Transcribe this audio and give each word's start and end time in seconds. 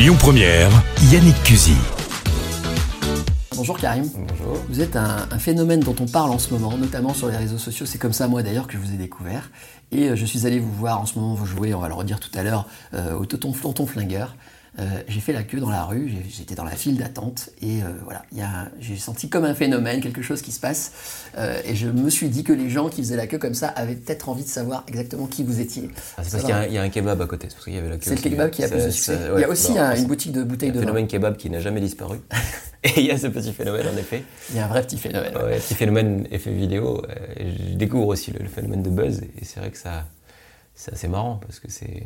Lyon 0.00 0.16
Première, 0.18 0.70
Yannick 1.12 1.42
Cusy. 1.42 1.74
Bonjour 3.54 3.76
Karim. 3.76 4.08
Bonjour. 4.14 4.56
Vous 4.70 4.80
êtes 4.80 4.96
un, 4.96 5.28
un 5.30 5.38
phénomène 5.38 5.80
dont 5.80 5.94
on 6.00 6.06
parle 6.06 6.30
en 6.30 6.38
ce 6.38 6.54
moment, 6.54 6.74
notamment 6.78 7.12
sur 7.12 7.28
les 7.28 7.36
réseaux 7.36 7.58
sociaux. 7.58 7.84
C'est 7.84 7.98
comme 7.98 8.14
ça, 8.14 8.26
moi 8.26 8.42
d'ailleurs, 8.42 8.66
que 8.66 8.72
je 8.72 8.78
vous 8.78 8.94
ai 8.94 8.96
découvert. 8.96 9.50
Et 9.92 10.08
euh, 10.08 10.16
je 10.16 10.24
suis 10.24 10.46
allé 10.46 10.58
vous 10.58 10.72
voir 10.72 11.02
en 11.02 11.04
ce 11.04 11.18
moment, 11.18 11.34
vous 11.34 11.44
jouez, 11.44 11.74
on 11.74 11.80
va 11.80 11.88
le 11.88 11.92
redire 11.92 12.18
tout 12.18 12.30
à 12.32 12.42
l'heure, 12.42 12.66
euh, 12.94 13.12
au 13.12 13.26
tonton, 13.26 13.52
tonton 13.52 13.84
flingueur. 13.84 14.36
Euh, 14.78 15.02
j'ai 15.08 15.18
fait 15.20 15.32
la 15.32 15.42
queue 15.42 15.58
dans 15.58 15.68
la 15.68 15.82
rue, 15.84 16.12
j'étais 16.28 16.54
dans 16.54 16.62
la 16.64 16.70
file 16.76 16.96
d'attente 16.96 17.50
et 17.60 17.82
euh, 17.82 17.86
voilà, 18.04 18.22
j'ai 18.78 18.96
senti 18.96 19.28
comme 19.28 19.44
un 19.44 19.54
phénomène, 19.54 20.00
quelque 20.00 20.22
chose 20.22 20.42
qui 20.42 20.52
se 20.52 20.60
passe. 20.60 20.92
Euh, 21.36 21.60
et 21.64 21.74
je 21.74 21.88
me 21.88 22.08
suis 22.08 22.28
dit 22.28 22.44
que 22.44 22.52
les 22.52 22.70
gens 22.70 22.88
qui 22.88 23.02
faisaient 23.02 23.16
la 23.16 23.26
queue 23.26 23.38
comme 23.38 23.54
ça 23.54 23.68
avaient 23.68 23.96
peut-être 23.96 24.28
envie 24.28 24.44
de 24.44 24.48
savoir 24.48 24.84
exactement 24.86 25.26
qui 25.26 25.42
vous 25.42 25.60
étiez. 25.60 25.90
Ah, 26.16 26.22
c'est 26.22 26.30
parce 26.30 26.44
qu'il 26.44 26.50
y 26.50 26.52
a 26.52 26.58
un- 26.58 26.66
il 26.66 26.72
y, 26.72 26.78
a 26.78 26.82
un 26.82 26.88
kebab 26.88 27.20
à 27.20 27.26
côté, 27.26 27.48
c'est 27.48 27.54
pour 27.56 27.64
ça 27.64 27.70
qu'il 27.70 27.74
y 27.74 27.78
avait 27.78 27.88
la 27.90 27.96
queue. 27.96 28.02
C'est 28.04 28.14
le 28.24 28.30
kebab 28.30 28.50
qui 28.50 28.62
a 28.62 28.68
plus 28.68 28.84
de 28.84 28.90
succès. 28.90 29.16
ça- 29.16 29.28
il 29.36 29.40
y 29.40 29.44
a 29.44 29.48
aussi 29.48 29.76
un- 29.76 29.96
une 29.96 30.06
boutique 30.06 30.32
de 30.32 30.44
bouteilles 30.44 30.70
de 30.70 30.76
vin. 30.76 30.82
phénomène 30.82 31.08
kebab 31.08 31.36
qui 31.36 31.50
n'a 31.50 31.60
jamais 31.60 31.80
disparu. 31.80 32.18
Et 32.84 32.92
il 33.00 33.06
y 33.06 33.10
a 33.10 33.18
ce 33.18 33.26
petit 33.26 33.52
phénomène 33.52 33.86
en 33.92 33.96
effet. 33.98 34.22
Il 34.50 34.56
y 34.56 34.58
a 34.60 34.64
un 34.64 34.68
vrai 34.68 34.82
petit 34.82 34.96
phénomène. 34.98 35.36
Ouais, 35.36 35.58
petit 35.58 35.74
phénomène 35.74 36.26
effet 36.30 36.52
vidéo. 36.52 37.02
je 37.38 37.74
découvre 37.74 38.06
aussi 38.06 38.30
le, 38.30 38.38
le 38.38 38.48
phénomène 38.48 38.82
de 38.82 38.88
buzz 38.90 39.20
et 39.20 39.44
c'est 39.44 39.60
vrai 39.60 39.70
que 39.70 39.76
ça, 39.76 40.06
c'est 40.76 40.92
assez 40.94 41.08
marrant 41.08 41.36
parce 41.44 41.58
que 41.60 41.70
c'est, 41.70 42.04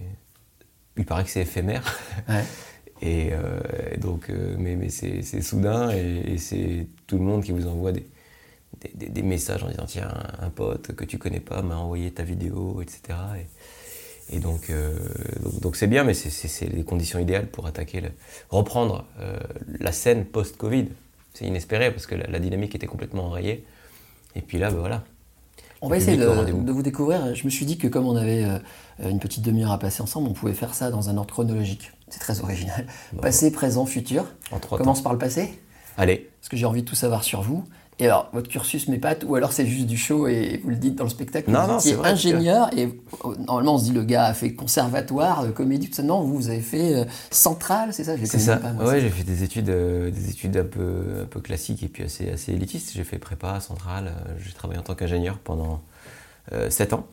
il 0.96 1.04
paraît 1.06 1.24
que 1.24 1.30
c'est 1.30 1.42
éphémère. 1.42 1.84
Ouais. 2.28 2.44
Et, 3.02 3.30
euh, 3.32 3.60
donc, 3.98 4.30
euh, 4.30 4.56
mais, 4.58 4.76
mais 4.76 4.88
c'est 4.88 5.22
soudain 5.42 5.90
et, 5.92 6.34
et 6.34 6.38
c'est 6.38 6.86
tout 7.06 7.18
le 7.18 7.24
monde 7.24 7.42
qui 7.44 7.52
vous 7.52 7.66
envoie 7.66 7.92
des, 7.92 8.06
des, 8.80 8.90
des- 8.94 9.08
des 9.10 9.22
messages 9.22 9.62
en 9.64 9.68
disant 9.70 9.86
tiens, 9.86 10.08
un, 10.40 10.46
un 10.46 10.50
pote 10.50 10.94
que 10.94 11.04
tu 11.04 11.18
connais 11.18 11.40
pas 11.40 11.62
m'a 11.62 11.76
envoyé 11.76 12.10
ta 12.12 12.24
vidéo, 12.24 12.82
etc. 12.82 13.18
Et, 14.30 14.36
et 14.36 14.40
donc, 14.40 14.70
euh, 14.70 14.98
donc, 15.42 15.60
donc 15.60 15.76
c'est 15.76 15.86
bien, 15.86 16.04
mais 16.04 16.14
c'est- 16.14 16.68
les 16.68 16.84
conditions 16.84 17.18
idéales 17.18 17.46
pour 17.48 17.66
attaquer, 17.66 18.00
le- 18.00 18.12
reprendre 18.50 19.06
la 19.80 19.92
scène 19.92 20.24
post-Covid. 20.24 20.88
C'est 21.34 21.46
inespéré 21.46 21.90
parce 21.90 22.06
que 22.06 22.14
la, 22.14 22.26
la 22.28 22.38
dynamique 22.40 22.74
était 22.74 22.86
complètement 22.86 23.26
enrayée. 23.26 23.64
Et 24.36 24.42
puis 24.42 24.58
là, 24.58 24.70
ben 24.70 24.78
voilà. 24.78 25.04
On 25.84 25.88
va 25.88 25.98
essayer 25.98 26.16
de, 26.16 26.24
vous 26.72 26.82
découvrir. 26.82 27.34
Je 27.34 27.44
me 27.44 27.50
suis 27.50 27.66
dit 27.66 27.76
que 27.76 27.86
comme 27.88 28.06
on 28.06 28.16
avait 28.16 28.44
euh, 28.44 28.58
une 29.10 29.20
petite 29.20 29.42
demi-heure 29.42 29.72
à 29.72 29.78
passer 29.78 30.02
ensemble, 30.02 30.28
on 30.28 30.32
pouvait 30.32 30.54
faire 30.54 30.72
ça 30.72 30.90
dans 30.90 31.10
un 31.10 31.16
ordre 31.18 31.32
chronologique. 31.32 31.92
C'est 32.08 32.20
très 32.20 32.40
original. 32.40 32.86
Passé, 33.20 33.52
présent, 33.52 33.84
futur. 33.84 34.24
En 34.50 34.58
trois 34.60 34.78
On 34.78 34.82
commence 34.82 35.02
par 35.02 35.12
le 35.12 35.18
passé, 35.18 35.60
Allez, 35.96 36.30
parce 36.40 36.48
que 36.48 36.56
j'ai 36.56 36.66
envie 36.66 36.82
de 36.82 36.88
tout 36.88 36.96
savoir 36.96 37.22
sur 37.22 37.42
vous. 37.42 37.64
Et 38.00 38.06
alors, 38.06 38.28
votre 38.32 38.48
cursus 38.48 38.88
m'épate, 38.88 39.24
ou 39.24 39.36
alors 39.36 39.52
c'est 39.52 39.66
juste 39.66 39.86
du 39.86 39.96
show 39.96 40.26
et 40.26 40.60
vous 40.64 40.70
le 40.70 40.76
dites 40.76 40.96
dans 40.96 41.04
le 41.04 41.10
spectacle. 41.10 41.48
Non, 41.50 41.62
vous 41.62 41.72
non, 41.74 41.78
c'est 41.78 41.96
ingénieur 42.04 42.68
et 42.76 42.86
euh, 42.86 43.34
normalement 43.46 43.76
on 43.76 43.78
se 43.78 43.84
dit 43.84 43.92
le 43.92 44.02
gars 44.02 44.24
a 44.24 44.34
fait 44.34 44.52
conservatoire, 44.52 45.42
euh, 45.44 45.50
comédie, 45.52 45.88
tout 45.88 45.94
ça. 45.94 46.02
Non, 46.02 46.22
vous, 46.22 46.34
vous 46.34 46.48
avez 46.48 46.60
fait 46.60 46.96
euh, 46.96 47.04
centrale, 47.30 47.94
c'est 47.94 48.02
ça? 48.02 48.16
C'est 48.24 48.40
ça. 48.40 48.56
pas, 48.56 48.72
ouais, 48.84 49.00
j'ai 49.00 49.10
fait 49.10 49.22
des 49.22 49.44
études, 49.44 49.70
euh, 49.70 50.10
des 50.10 50.30
études 50.30 50.56
un 50.56 50.64
peu, 50.64 51.20
un 51.22 51.26
peu 51.26 51.40
classiques 51.40 51.84
et 51.84 51.88
puis 51.88 52.02
assez, 52.02 52.30
assez 52.30 52.52
élitistes. 52.52 52.90
J'ai 52.94 53.04
fait 53.04 53.18
prépa 53.18 53.60
centrale. 53.60 54.08
euh, 54.08 54.32
j'ai 54.44 54.52
travaillé 54.52 54.80
en 54.80 54.84
tant 54.84 54.96
qu'ingénieur 54.96 55.38
pendant 55.38 55.80
7 56.68 56.92
ans 56.92 57.06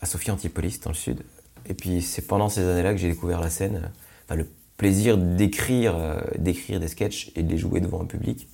à 0.00 0.06
Sophie 0.06 0.30
Antipolis 0.30 0.78
dans 0.84 0.90
le 0.90 0.94
sud. 0.94 1.22
Et 1.68 1.74
puis 1.74 2.02
c'est 2.02 2.22
pendant 2.22 2.48
ces 2.50 2.62
années-là 2.62 2.92
que 2.92 2.98
j'ai 2.98 3.08
découvert 3.08 3.40
la 3.40 3.50
scène, 3.50 3.90
enfin, 4.26 4.36
le 4.36 4.46
plaisir 4.76 5.16
d'écrire, 5.18 5.96
d'écrire 6.38 6.78
des 6.78 6.86
sketchs 6.86 7.32
et 7.34 7.42
de 7.42 7.50
les 7.50 7.58
jouer 7.58 7.80
devant 7.80 8.00
un 8.02 8.04
public 8.04 8.46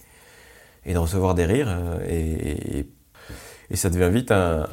et 0.86 0.92
de 0.94 0.98
recevoir 0.98 1.34
des 1.34 1.44
rires. 1.46 1.68
euh, 1.68 1.98
et, 2.08 2.78
et- 2.80 2.90
et 3.70 3.76
ça 3.76 3.88
devient 3.90 4.10
vite 4.12 4.30
un, 4.30 4.66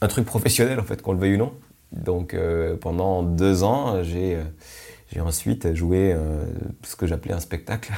un 0.00 0.08
truc 0.08 0.24
professionnel 0.24 0.78
en 0.80 0.84
fait, 0.84 1.02
qu'on 1.02 1.12
le 1.12 1.18
veuille 1.18 1.34
ou 1.34 1.38
non. 1.38 1.52
Donc 1.92 2.32
euh, 2.32 2.76
pendant 2.76 3.22
deux 3.22 3.64
ans, 3.64 4.02
j'ai 4.04 4.36
euh, 4.36 5.20
ensuite 5.22 5.74
joué 5.74 6.12
euh, 6.14 6.44
ce 6.84 6.96
que 6.96 7.06
j'appelais 7.06 7.34
un 7.34 7.40
spectacle 7.40 7.92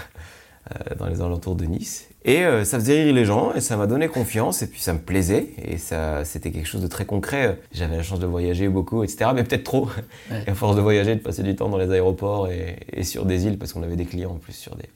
euh, 0.74 0.94
dans 0.98 1.06
les 1.06 1.20
alentours 1.20 1.54
de 1.54 1.64
Nice. 1.66 2.08
Et 2.26 2.42
ça 2.64 2.78
faisait 2.78 3.02
rire 3.04 3.14
les 3.14 3.26
gens 3.26 3.52
et 3.52 3.60
ça 3.60 3.76
m'a 3.76 3.86
donné 3.86 4.08
confiance 4.08 4.62
et 4.62 4.66
puis 4.66 4.80
ça 4.80 4.94
me 4.94 4.98
plaisait 4.98 5.48
et 5.62 5.76
ça 5.76 6.24
c'était 6.24 6.50
quelque 6.50 6.66
chose 6.66 6.80
de 6.80 6.86
très 6.86 7.04
concret. 7.04 7.60
J'avais 7.70 7.98
la 7.98 8.02
chance 8.02 8.18
de 8.18 8.26
voyager 8.26 8.66
beaucoup, 8.68 9.04
etc. 9.04 9.32
Mais 9.34 9.44
peut-être 9.44 9.64
trop. 9.64 9.88
Ouais. 10.30 10.42
Et 10.46 10.50
à 10.50 10.54
force 10.54 10.74
de 10.74 10.80
voyager, 10.80 11.14
de 11.14 11.20
passer 11.20 11.42
du 11.42 11.54
temps 11.54 11.68
dans 11.68 11.76
les 11.76 11.90
aéroports 11.90 12.48
et, 12.48 12.78
et 12.94 13.04
sur 13.04 13.26
des 13.26 13.44
îles, 13.44 13.58
parce 13.58 13.74
qu'on 13.74 13.82
avait 13.82 13.96
des 13.96 14.06
clients 14.06 14.30
en 14.30 14.36
plus 14.38 14.54
sur 14.54 14.74
des, 14.76 14.88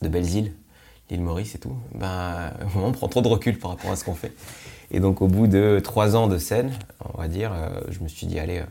de 0.00 0.08
belles 0.08 0.34
îles, 0.34 0.54
l'île 1.10 1.22
Maurice 1.22 1.54
et 1.54 1.58
tout, 1.58 1.74
ben, 1.94 2.52
on 2.76 2.92
prend 2.92 3.08
trop 3.08 3.20
de 3.22 3.28
recul 3.28 3.58
par 3.58 3.70
rapport 3.72 3.90
à 3.90 3.96
ce 3.96 4.04
qu'on 4.04 4.14
fait. 4.14 4.32
Et 4.90 5.00
donc, 5.00 5.20
au 5.22 5.28
bout 5.28 5.46
de 5.46 5.80
trois 5.82 6.16
ans 6.16 6.26
de 6.28 6.38
scène, 6.38 6.72
on 7.14 7.20
va 7.20 7.28
dire, 7.28 7.52
euh, 7.52 7.68
je 7.90 8.00
me 8.00 8.08
suis 8.08 8.26
dit, 8.26 8.38
allez, 8.38 8.58
euh, 8.58 8.64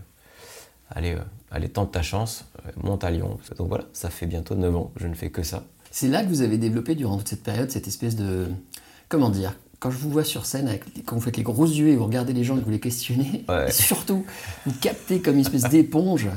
allez, 0.89 1.13
euh, 1.13 1.19
allez, 1.51 1.69
tente 1.69 1.91
ta 1.91 2.01
chance, 2.01 2.45
monte 2.81 3.03
à 3.03 3.11
Lyon. 3.11 3.37
Donc 3.57 3.67
voilà, 3.67 3.85
ça 3.93 4.09
fait 4.09 4.25
bientôt 4.25 4.55
9 4.55 4.75
ans, 4.75 4.91
je 4.97 5.07
ne 5.07 5.13
fais 5.13 5.29
que 5.29 5.43
ça. 5.43 5.63
C'est 5.91 6.07
là 6.07 6.23
que 6.23 6.27
vous 6.29 6.41
avez 6.41 6.57
développé 6.57 6.95
durant 6.95 7.17
toute 7.17 7.27
cette 7.29 7.43
période 7.43 7.69
cette 7.71 7.87
espèce 7.87 8.15
de. 8.15 8.47
Comment 9.07 9.29
dire 9.29 9.53
Quand 9.79 9.91
je 9.91 9.97
vous 9.97 10.09
vois 10.09 10.23
sur 10.23 10.45
scène, 10.45 10.67
avec, 10.67 10.83
quand 11.05 11.15
vous 11.15 11.21
faites 11.21 11.37
les 11.37 11.43
gros 11.43 11.65
yeux 11.65 11.89
et 11.89 11.95
vous 11.95 12.05
regardez 12.05 12.33
les 12.33 12.43
gens 12.43 12.55
et 12.57 12.59
que 12.59 12.65
vous 12.65 12.71
les 12.71 12.79
questionnez, 12.79 13.45
Ouais. 13.47 13.71
surtout, 13.71 14.25
vous 14.65 14.73
captez 14.81 15.21
comme 15.21 15.35
une 15.35 15.41
espèce 15.41 15.63
d'éponge 15.69 16.27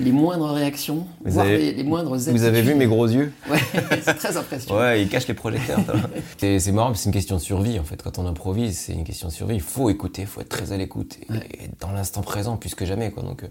les 0.00 0.12
moindres 0.12 0.50
réactions, 0.52 1.06
Vous 1.24 1.32
voire 1.32 1.46
avez- 1.46 1.58
les, 1.58 1.72
les 1.72 1.82
moindres 1.84 2.16
Vous 2.16 2.44
avez 2.44 2.62
vu 2.62 2.74
mes 2.74 2.86
gros 2.86 3.06
yeux 3.06 3.32
Ouais, 3.50 3.58
c'est 4.02 4.14
très 4.14 4.36
impressionnant. 4.36 4.78
Ouais, 4.80 5.02
ils 5.02 5.08
cachent 5.08 5.28
les 5.28 5.34
projecteurs. 5.34 5.80
c'est 6.38 6.72
marrant, 6.72 6.94
c'est 6.94 7.06
une 7.06 7.12
question 7.12 7.36
de 7.36 7.40
survie 7.40 7.78
en 7.78 7.84
fait. 7.84 8.02
Quand 8.02 8.18
on 8.18 8.26
improvise, 8.26 8.78
c'est 8.78 8.92
une 8.92 9.04
question 9.04 9.28
de 9.28 9.32
survie. 9.32 9.54
Il 9.56 9.60
faut 9.60 9.90
écouter, 9.90 10.22
il 10.22 10.28
faut 10.28 10.40
être 10.40 10.48
très 10.48 10.72
à 10.72 10.76
l'écoute 10.76 11.16
et, 11.30 11.34
et 11.34 11.64
être 11.64 11.80
dans 11.80 11.90
l'instant 11.92 12.22
présent 12.22 12.56
plus 12.56 12.74
que 12.74 12.84
jamais. 12.86 13.10
Quoi. 13.10 13.22
Donc, 13.22 13.42
euh, 13.42 13.48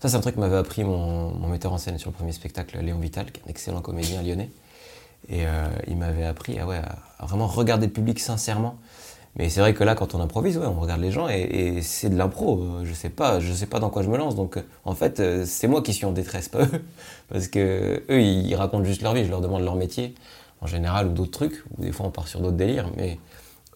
ça, 0.00 0.08
c'est 0.08 0.16
un 0.16 0.20
truc 0.20 0.34
que 0.34 0.40
m'avait 0.40 0.56
appris 0.56 0.82
mon, 0.82 1.30
mon 1.34 1.48
metteur 1.48 1.72
en 1.72 1.78
scène 1.78 1.98
sur 1.98 2.10
le 2.10 2.14
premier 2.16 2.32
spectacle, 2.32 2.78
Léon 2.82 2.98
Vital, 2.98 3.30
qui 3.30 3.40
est 3.40 3.44
un 3.46 3.50
excellent 3.50 3.80
comédien 3.80 4.22
lyonnais. 4.22 4.50
Et 5.28 5.46
euh, 5.46 5.66
il 5.86 5.96
m'avait 5.96 6.24
appris 6.24 6.58
à, 6.58 6.66
ouais, 6.66 6.80
à 7.20 7.26
vraiment 7.26 7.46
regarder 7.46 7.86
le 7.86 7.92
public 7.92 8.18
sincèrement. 8.18 8.76
Mais 9.36 9.48
c'est 9.48 9.60
vrai 9.60 9.72
que 9.72 9.82
là, 9.82 9.94
quand 9.94 10.14
on 10.14 10.20
improvise, 10.20 10.58
on 10.58 10.78
regarde 10.80 11.00
les 11.00 11.10
gens 11.10 11.26
et, 11.28 11.80
c'est 11.82 12.10
de 12.10 12.16
l'impro. 12.16 12.60
Euh, 12.62 12.84
Je 12.84 12.92
sais 12.92 13.08
pas, 13.08 13.40
je 13.40 13.52
sais 13.52 13.66
pas 13.66 13.80
dans 13.80 13.88
quoi 13.90 14.02
je 14.02 14.08
me 14.10 14.18
lance. 14.18 14.36
Donc, 14.36 14.58
euh, 14.58 14.62
en 14.84 14.94
fait, 14.94 15.20
euh, 15.20 15.44
c'est 15.46 15.68
moi 15.68 15.82
qui 15.82 15.94
suis 15.94 16.04
en 16.04 16.12
détresse, 16.12 16.48
pas 16.48 16.64
eux, 16.64 16.84
parce 17.28 17.48
que 17.48 18.02
eux, 18.10 18.20
ils 18.20 18.54
racontent 18.54 18.84
juste 18.84 19.02
leur 19.02 19.14
vie. 19.14 19.24
Je 19.24 19.30
leur 19.30 19.40
demande 19.40 19.62
leur 19.64 19.74
métier, 19.76 20.14
en 20.60 20.66
général, 20.66 21.06
ou 21.08 21.12
d'autres 21.12 21.30
trucs. 21.30 21.64
Ou 21.78 21.82
des 21.82 21.92
fois, 21.92 22.06
on 22.06 22.10
part 22.10 22.28
sur 22.28 22.40
d'autres 22.40 22.56
délires. 22.58 22.90
Mais 22.96 23.18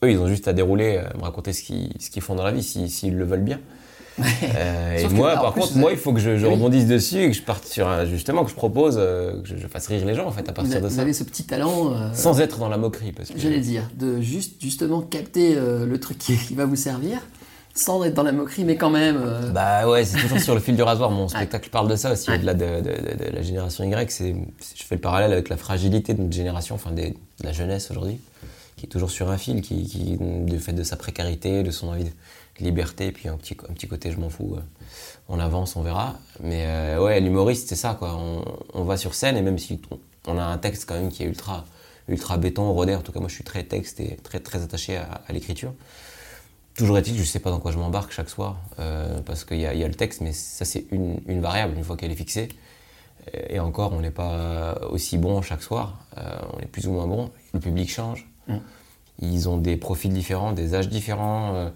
eux, 0.05 0.11
ils 0.11 0.19
ont 0.19 0.29
juste 0.29 0.49
à 0.49 0.53
dérouler, 0.53 1.03
me 1.17 1.23
raconter 1.23 1.53
ce 1.55 1.63
qu'ils 1.63 2.23
font 2.23 2.35
dans 2.35 2.45
la 2.45 2.53
vie, 2.53 2.63
si- 2.63 2.91
s'ils 2.91 3.17
le 3.17 3.25
veulent 3.25 3.43
bien. 3.45 3.61
Euh, 4.19 4.97
et 4.99 5.05
que, 5.05 5.13
moi, 5.13 5.35
par 5.35 5.53
contre, 5.53 5.73
vous 5.75 5.79
moi, 5.79 5.93
il 5.93 5.99
faut 5.99 6.13
que 6.13 6.21
je, 6.21 6.37
je 6.39 6.47
Oui. 6.47 6.53
rebondisse 6.55 6.87
dessus 6.87 7.23
et 7.23 7.27
que 7.31 7.37
je 7.37 7.43
parte 7.43 7.65
sur 7.67 7.87
un, 7.89 8.05
justement, 8.07 8.45
que 8.45 8.51
je 8.51 8.55
propose, 8.57 8.97
euh, 8.99 9.43
que 9.43 9.49
je, 9.49 9.57
je 9.57 9.67
fasse 9.67 9.87
rire 9.89 10.05
les 10.07 10.15
gens, 10.15 10.27
en 10.27 10.31
fait, 10.33 10.41
à 10.49 10.53
Vous, 10.53 10.53
partir 10.55 10.81
de 10.81 10.89
vous 10.89 10.95
ça. 10.97 11.03
avez 11.03 11.13
ce 11.13 11.25
petit 11.25 11.45
talent, 11.45 11.93
euh, 11.93 12.09
Sans 12.15 12.41
être 12.41 12.59
dans 12.59 12.69
la 12.69 12.79
moquerie. 12.79 13.13
Parce 13.13 13.31
que 13.31 13.39
j'allais 13.39 13.61
dire, 13.61 13.83
de 13.99 14.21
juste 14.21 14.55
justement 14.63 15.01
capter 15.03 15.55
le 15.57 15.99
truc 16.01 16.19
qui, 16.19 16.37
qui 16.37 16.55
va 16.55 16.65
vous 16.65 16.77
servir, 16.77 17.19
sans 17.75 18.03
être 18.05 18.15
dans 18.15 18.23
la 18.23 18.33
moquerie, 18.33 18.65
mais 18.65 18.77
quand 18.77 18.89
même. 18.89 19.21
Bah 19.53 19.87
ouais, 19.87 20.05
c'est 20.07 20.19
toujours 20.19 20.39
sur 20.41 20.55
le 20.55 20.61
fil 20.61 20.77
du 20.77 20.83
rasoir. 20.83 21.11
Mon 21.11 21.29
spectacle 21.37 21.69
parle 21.69 21.89
de 21.89 21.97
ça 21.97 22.13
aussi, 22.13 22.31
au-delà 22.31 22.55
de, 22.55 22.65
de- 22.65 22.81
de- 22.81 23.25
de 23.31 23.31
la 23.37 23.43
génération 23.43 23.85
Y. 23.85 24.11
Je 24.19 24.83
fais 24.83 24.95
le 24.95 25.01
parallèle 25.03 25.33
avec 25.33 25.51
la 25.51 25.59
fragilité 25.59 26.15
de 26.15 26.23
notre 26.23 26.35
génération, 26.35 26.75
enfin 26.77 26.91
des- 26.93 27.11
de 27.11 27.45
la 27.45 27.53
jeunesse 27.53 27.91
aujourd'hui, 27.91 28.19
qui 28.77 28.87
est 28.87 28.89
toujours 28.89 29.11
sur 29.11 29.31
un 29.31 29.39
fil, 29.39 29.63
qui, 29.63 29.85
qui, 29.85 30.19
du 30.19 30.59
fait 30.59 30.73
de 30.73 30.83
sa 30.83 30.97
précarité, 30.97 31.63
de 31.63 31.71
son 31.71 31.89
envie 31.89 32.05
de 32.05 32.11
liberté, 32.61 33.11
puis 33.11 33.29
un 33.29 33.37
petit, 33.37 33.57
un 33.69 33.73
petit 33.73 33.89
côté 33.89 34.11
je 34.11 34.19
m'en 34.19 34.29
fous. 34.31 34.55
euh, 34.57 34.61
on 35.29 35.39
avance, 35.41 35.77
on 35.77 35.83
verra. 35.83 36.17
Mais 36.41 36.65
euh, 36.67 37.03
ouais, 37.03 37.21
l'humoriste, 37.21 37.69
c'est 37.69 37.77
ça, 37.77 37.95
quoi. 37.99 38.17
On, 38.75 38.85
va 38.85 38.97
sur 38.97 39.15
scène 39.15 39.37
et 39.37 39.43
même 39.43 39.59
si 39.59 39.81
on, 40.27 40.39
a 40.39 40.43
un 40.45 40.59
texte 40.59 40.87
quand 40.87 40.95
même 40.95 41.11
qui 41.11 41.23
est 41.23 41.27
ultra, 41.27 41.65
ultra 42.09 42.37
béton, 42.37 42.71
rodé. 42.73 42.95
En 42.95 43.01
tout 43.01 43.13
cas, 43.13 43.21
moi, 43.21 43.29
je 43.29 43.35
suis 43.35 43.45
très 43.45 43.65
texte 43.65 43.99
et 44.01 44.17
très, 44.23 44.41
très 44.41 44.63
attaché 44.63 44.97
à- 44.99 45.23
l'écriture. 45.31 45.73
Toujours 46.75 46.99
est-il, 46.99 47.17
je 47.17 47.25
sais 47.25 47.41
pas 47.41 47.51
dans 47.51 47.59
quoi 47.61 47.73
je 47.73 47.79
m'embarque 47.79 48.13
chaque 48.13 48.29
soir, 48.29 48.59
euh, 48.79 49.21
parce 49.23 49.45
qu'il 49.45 49.59
y, 49.59 49.67
a- 49.67 49.89
le 49.89 49.95
texte, 49.95 50.21
mais 50.21 50.33
ça 50.35 50.67
c'est 50.67 50.85
une, 50.91 51.21
une 51.27 51.41
variable, 51.41 51.75
une 51.77 51.83
fois 51.85 51.97
qu'elle 51.97 52.13
est 52.13 52.17
fixée. 52.17 52.49
Et 53.49 53.59
encore, 53.59 53.93
on 53.95 54.01
n'est 54.01 54.11
pas 54.11 54.79
aussi 54.91 55.17
bon 55.19 55.41
chaque 55.43 55.63
soir, 55.63 55.99
euh, 56.19 56.23
on 56.53 56.61
est 56.61 56.67
plus 56.67 56.87
ou 56.87 56.93
moins 56.93 57.07
bon, 57.07 57.31
le 57.55 57.61
public 57.61 57.91
change. 57.91 58.29
Mm. 58.49 58.57
Ils 59.23 59.49
ont 59.49 59.57
des 59.57 59.77
profils 59.77 60.13
différents, 60.13 60.53
des 60.53 60.75
âges 60.75 60.89
différents. 60.89 61.55
euh, 61.55 61.71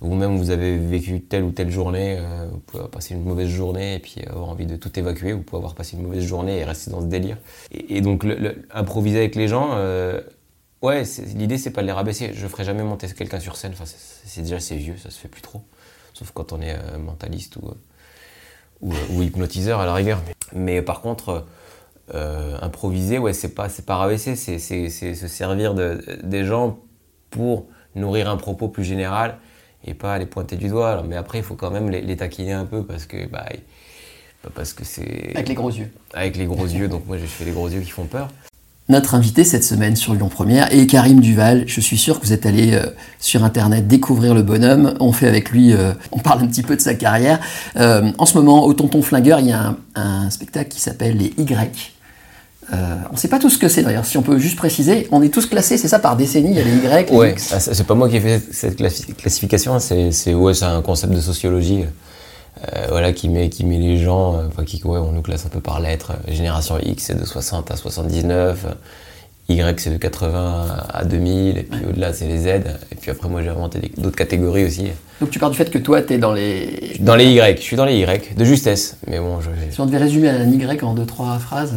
Vous-même, 0.00 0.38
vous 0.38 0.50
avez 0.50 0.78
vécu 0.78 1.20
telle 1.20 1.42
ou 1.42 1.50
telle 1.50 1.70
journée, 1.70 2.16
euh, 2.18 2.48
vous 2.50 2.58
pouvez 2.60 2.78
avoir 2.78 2.90
passé 2.90 3.14
une 3.14 3.24
mauvaise 3.24 3.48
journée 3.48 3.96
et 3.96 3.98
puis 3.98 4.22
avoir 4.26 4.48
envie 4.48 4.64
de 4.64 4.76
tout 4.76 4.96
évacuer, 4.98 5.32
vous 5.32 5.42
pouvez 5.42 5.58
avoir 5.58 5.74
passé 5.74 5.96
une 5.96 6.04
mauvaise 6.04 6.24
journée 6.24 6.58
et 6.58 6.64
rester 6.64 6.90
dans 6.90 7.00
ce 7.00 7.06
délire. 7.06 7.36
Et, 7.72 8.00
donc, 8.00 8.24
improviser 8.72 9.18
avec 9.18 9.34
les 9.34 9.48
gens, 9.48 9.70
euh, 9.72 10.20
ouais, 10.82 11.02
l'idée, 11.34 11.58
c'est 11.58 11.72
pas 11.72 11.82
de 11.82 11.86
les 11.86 11.92
rabaisser. 11.92 12.30
Je 12.32 12.46
ferai 12.46 12.64
jamais 12.64 12.84
monter 12.84 13.06
quelqu'un 13.08 13.40
sur 13.40 13.56
scène, 13.56 13.74
c'est- 13.84 14.42
déjà 14.42 14.60
c'est 14.60 14.76
vieux, 14.76 14.96
ça 14.96 15.10
se 15.10 15.18
fait 15.18 15.28
plus 15.28 15.42
trop. 15.42 15.62
Sauf 16.14 16.30
quand 16.32 16.52
on 16.52 16.60
est 16.60 16.76
mentaliste 16.98 17.58
ou 18.80 19.22
hypnotiseur 19.22 19.80
à 19.80 19.86
la 19.86 19.94
rigueur. 19.94 20.22
Mais 20.54 20.80
par 20.80 21.00
contre, 21.00 21.44
euh, 22.14 22.56
improviser, 22.62 23.18
ouais, 23.18 23.32
c'est 23.32 23.54
pas, 23.54 23.68
c'est 23.68 23.84
pas 23.84 23.96
rabaisser, 23.96 24.36
c'est, 24.36 24.58
c'est, 24.58 24.88
c'est 24.90 25.14
se 25.14 25.26
servir 25.28 25.74
de, 25.74 26.00
des 26.22 26.44
gens 26.44 26.78
pour 27.30 27.66
nourrir 27.94 28.28
un 28.30 28.36
propos 28.36 28.68
plus 28.68 28.84
général 28.84 29.36
et 29.84 29.94
pas 29.94 30.18
les 30.18 30.26
pointer 30.26 30.56
du 30.56 30.68
doigt. 30.68 30.90
Alors, 30.92 31.04
mais 31.04 31.16
après, 31.16 31.38
il 31.38 31.44
faut 31.44 31.54
quand 31.54 31.70
même 31.70 31.90
les, 31.90 32.00
les 32.00 32.16
taquiner 32.16 32.52
un 32.52 32.64
peu 32.64 32.82
parce 32.84 33.06
que 33.06 33.26
bah, 33.28 33.46
ils- 33.52 33.60
parce 34.54 34.72
que 34.72 34.84
c'est. 34.84 35.32
Avec 35.34 35.48
les 35.48 35.54
gros 35.54 35.70
yeux. 35.70 35.90
Avec 36.14 36.36
les 36.36 36.46
gros 36.46 36.64
yeux, 36.64 36.88
donc 36.88 37.06
moi 37.06 37.18
j'ai 37.18 37.26
fait 37.26 37.44
les 37.44 37.50
gros 37.50 37.68
yeux 37.68 37.80
qui 37.80 37.90
font 37.90 38.04
peur. 38.04 38.28
Notre 38.88 39.14
invité 39.14 39.44
cette 39.44 39.64
semaine 39.64 39.96
sur 39.96 40.14
Lyon 40.14 40.30
Première 40.30 40.72
est 40.72 40.86
Karim 40.86 41.20
Duval. 41.20 41.64
Je 41.66 41.80
suis 41.80 41.98
sûr 41.98 42.18
que 42.18 42.24
vous 42.24 42.32
êtes 42.32 42.46
allé 42.46 42.72
euh, 42.72 42.86
sur 43.18 43.44
internet 43.44 43.86
découvrir 43.86 44.34
le 44.34 44.42
bonhomme. 44.42 44.94
On 45.00 45.12
fait 45.12 45.26
avec 45.28 45.50
lui, 45.50 45.74
euh, 45.74 45.92
on 46.12 46.20
parle 46.20 46.42
un 46.42 46.46
petit 46.46 46.62
peu 46.62 46.74
de 46.76 46.80
sa 46.80 46.94
carrière. 46.94 47.38
Euh, 47.76 48.10
en 48.16 48.24
ce 48.24 48.38
moment, 48.38 48.64
au 48.64 48.72
Tonton 48.72 49.02
Flingueur, 49.02 49.40
il 49.40 49.48
y 49.48 49.52
a 49.52 49.60
un, 49.60 49.76
un 49.96 50.30
spectacle 50.30 50.70
qui 50.70 50.80
s'appelle 50.80 51.18
les 51.18 51.34
Y. 51.36 51.92
Euh, 52.72 52.76
on 53.08 53.14
ne 53.14 53.18
sait 53.18 53.28
pas 53.28 53.38
tout 53.38 53.48
ce 53.48 53.56
que 53.58 53.68
c'est 53.68 53.82
d'ailleurs, 53.82 54.04
si 54.04 54.18
on 54.18 54.22
peut 54.22 54.38
juste 54.38 54.56
préciser. 54.56 55.08
On 55.10 55.22
est 55.22 55.30
tous 55.30 55.46
classés, 55.46 55.78
c'est 55.78 55.88
ça, 55.88 55.98
par 55.98 56.16
décennie, 56.16 56.50
il 56.50 56.56
y 56.56 56.60
a 56.60 56.64
les 56.64 56.76
Y, 57.04 57.10
les 57.10 57.16
Ouais, 57.16 57.30
X. 57.32 57.52
ah, 57.54 57.60
c'est 57.60 57.86
pas 57.86 57.94
moi 57.94 58.08
qui 58.10 58.16
ai 58.16 58.20
fait 58.20 58.42
cette 58.52 58.78
classi- 58.78 59.14
classification, 59.14 59.78
c'est 59.78 60.34
ouais, 60.34 60.62
un 60.62 60.82
concept 60.82 61.14
de 61.14 61.20
sociologie 61.20 61.84
euh, 62.74 62.86
voilà, 62.90 63.12
qui, 63.12 63.28
met, 63.28 63.48
qui 63.48 63.64
met 63.64 63.78
les 63.78 63.96
gens, 63.98 64.34
euh, 64.34 64.48
enfin, 64.48 64.64
qui, 64.64 64.82
ouais, 64.84 64.98
on 64.98 65.12
nous 65.12 65.22
classe 65.22 65.46
un 65.46 65.48
peu 65.48 65.60
par 65.60 65.80
lettres. 65.80 66.12
Euh, 66.28 66.34
Génération 66.34 66.76
X, 66.82 67.04
c'est 67.06 67.18
de 67.18 67.24
60 67.24 67.70
à 67.70 67.76
79, 67.76 68.66
euh, 68.66 68.74
Y, 69.48 69.80
c'est 69.80 69.90
de 69.90 69.96
80 69.96 70.66
à 70.92 71.04
2000, 71.04 71.56
et 71.56 71.62
puis 71.62 71.80
au-delà, 71.88 72.12
c'est 72.12 72.26
les 72.26 72.38
Z. 72.38 72.46
Et 72.92 72.96
puis 73.00 73.10
après, 73.10 73.28
moi, 73.30 73.42
j'ai 73.42 73.48
inventé 73.48 73.92
d'autres 73.96 74.16
catégories 74.16 74.66
aussi. 74.66 74.88
Donc 75.22 75.30
tu 75.30 75.38
pars 75.38 75.48
du 75.50 75.56
fait 75.56 75.70
que 75.70 75.78
toi, 75.78 76.02
tu 76.02 76.12
es 76.14 76.18
dans 76.18 76.32
les... 76.34 76.96
Dans 77.00 77.16
les 77.16 77.24
Y, 77.26 77.56
je 77.56 77.62
suis 77.62 77.76
dans 77.76 77.86
les 77.86 77.96
Y, 78.00 78.36
de 78.36 78.44
justesse. 78.44 78.96
Mais 79.06 79.18
bon, 79.20 79.40
je- 79.40 79.48
Si 79.72 79.80
on 79.80 79.86
devait 79.86 79.96
résumer 79.98 80.28
un 80.28 80.44
Y 80.50 80.82
en 80.84 80.92
deux, 80.94 81.06
trois 81.06 81.38
phrases... 81.38 81.72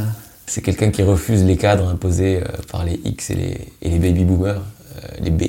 c'est 0.51 0.61
quelqu'un 0.61 0.91
qui 0.91 1.01
refuse 1.01 1.45
les 1.45 1.55
cadres 1.55 1.87
imposés 1.87 2.41
euh, 2.43 2.47
par 2.69 2.83
les 2.83 2.99
X 3.05 3.29
et 3.29 3.35
les, 3.35 3.57
et 3.81 3.89
les 3.89 3.99
baby 3.99 4.25
boomers, 4.25 4.59
euh, 4.59 5.07
les 5.21 5.31
B, 5.31 5.43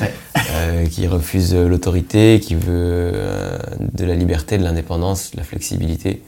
Ouais. 0.00 0.10
euh, 0.54 0.86
qui 0.86 1.06
refuse 1.06 1.54
l'autorité, 1.54 2.40
qui 2.40 2.54
veut 2.54 3.12
de 3.80 4.04
la 4.06 4.14
liberté, 4.14 4.56
de 4.56 4.64
l'indépendance, 4.64 5.32
de 5.32 5.36
la 5.36 5.42
flexibilité, 5.42 6.22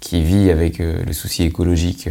qui 0.00 0.22
vit 0.22 0.50
avec 0.50 0.78
le 0.78 1.12
souci 1.12 1.44
écologique, 1.44 2.08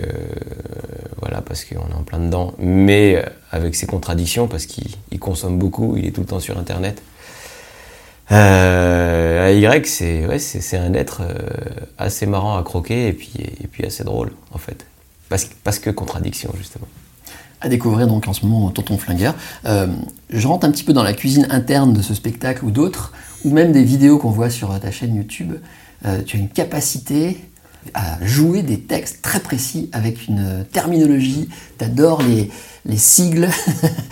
voilà, 1.19 1.41
parce 1.41 1.65
qu'on 1.65 1.89
est 1.89 1.93
en 1.93 2.03
plein 2.03 2.19
dedans, 2.19 2.53
mais 2.57 3.23
avec 3.51 3.75
ses 3.75 3.85
contradictions, 3.85 4.47
parce 4.47 4.65
qu'il 4.65 4.87
il 5.11 5.19
consomme 5.19 5.57
beaucoup, 5.59 5.97
il 5.97 6.07
est 6.07 6.11
tout 6.11 6.21
le 6.21 6.27
temps 6.27 6.39
sur 6.39 6.57
Internet. 6.57 7.01
Euh, 8.31 9.47
un 9.47 9.51
Y, 9.51 9.85
c'est 9.85 10.25
ouais, 10.25 10.77
un 10.77 10.93
être 10.93 11.21
euh, 11.21 11.33
assez 11.97 12.25
marrant 12.25 12.57
à 12.57 12.63
croquer 12.63 13.07
et 13.07 13.13
puis, 13.13 13.33
et 13.37 13.67
puis 13.67 13.85
assez 13.85 14.03
drôle, 14.05 14.31
en 14.53 14.57
fait. 14.57 14.85
Parce, 15.63 15.79
que- 15.79 15.89
contradiction, 15.91 16.51
justement. 16.57 16.87
à 17.61 17.69
découvrir 17.69 18.07
donc 18.07 18.27
en 18.27 18.33
ce 18.33 18.45
moment 18.45 18.69
Tonton 18.71 18.97
Flingueur. 18.97 19.35
Euh, 19.65 19.87
je 20.29 20.47
rentre 20.47 20.65
un 20.65 20.71
petit 20.71 20.83
peu 20.83 20.93
dans 20.93 21.03
la 21.03 21.13
cuisine 21.13 21.47
interne 21.51 21.93
de 21.93 22.01
ce 22.01 22.13
spectacle 22.13 22.65
ou 22.65 22.71
d'autres, 22.71 23.13
ou 23.45 23.51
même 23.51 23.71
des 23.71 23.83
vidéos 23.83 24.17
qu'on 24.17 24.31
voit 24.31 24.49
sur 24.49 24.77
ta 24.79 24.91
chaîne 24.91 25.15
YouTube. 25.15 25.53
Euh, 26.05 26.21
tu 26.25 26.37
as 26.37 26.39
une 26.39 26.49
capacité 26.49 27.37
à 27.93 28.17
jouer 28.23 28.61
des 28.63 28.79
textes 28.79 29.21
très 29.21 29.39
précis 29.39 29.89
avec 29.93 30.27
une 30.27 30.65
terminologie. 30.71 31.49
Tu 31.79 31.85
adores 31.85 32.21
les, 32.21 32.49
les 32.85 32.97
sigles, 32.97 33.49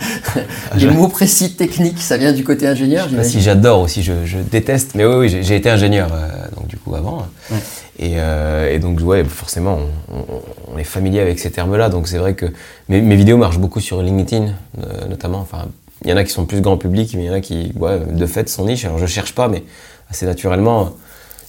les 0.76 0.86
mots 0.86 1.08
précis 1.08 1.54
techniques. 1.56 2.00
Ça 2.00 2.16
vient 2.16 2.32
du 2.32 2.44
côté 2.44 2.66
ingénieur, 2.66 3.04
Je 3.06 3.10
sais 3.10 3.16
pas 3.16 3.22
j'imagine. 3.22 3.40
si 3.40 3.44
j'adore 3.44 3.80
aussi, 3.80 4.02
je, 4.02 4.24
je 4.24 4.38
déteste, 4.38 4.94
mais 4.94 5.04
oui, 5.04 5.14
oui, 5.16 5.28
j'ai- 5.28 5.42
j'ai 5.42 5.56
été 5.56 5.70
ingénieur, 5.70 6.10
euh, 6.12 6.28
donc 6.56 6.66
du 6.66 6.76
coup, 6.76 6.94
avant. 6.94 7.26
Ouais. 7.50 7.58
Et, 7.98 8.14
euh, 8.16 8.72
et 8.72 8.78
donc, 8.78 9.00
ouais, 9.00 9.24
forcément, 9.24 9.78
on, 10.12 10.16
on- 10.16 10.42
on 10.74 10.78
est 10.78 10.84
familier 10.84 11.20
avec 11.20 11.38
ces 11.38 11.50
termes-là, 11.50 11.88
donc 11.88 12.08
c'est 12.08 12.18
vrai 12.18 12.34
que 12.34 12.46
mes, 12.88 13.00
mes 13.00 13.16
vidéos 13.16 13.36
marchent 13.36 13.58
beaucoup 13.58 13.80
sur 13.80 14.02
LinkedIn, 14.02 14.46
euh, 14.82 15.06
notamment. 15.08 15.38
Enfin, 15.38 15.66
il 16.04 16.10
y 16.10 16.12
en 16.12 16.16
a 16.16 16.24
qui 16.24 16.32
sont 16.32 16.46
plus 16.46 16.60
grand 16.60 16.76
public, 16.78 17.14
mais 17.16 17.24
il 17.24 17.26
y 17.26 17.30
en 17.30 17.34
a 17.34 17.40
qui, 17.40 17.72
ouais, 17.76 17.98
de 18.10 18.26
fait, 18.26 18.48
sont 18.48 18.64
niche. 18.64 18.84
Alors, 18.84 18.98
je 18.98 19.06
cherche 19.06 19.34
pas, 19.34 19.48
mais 19.48 19.62
assez 20.10 20.24
naturellement. 20.26 20.92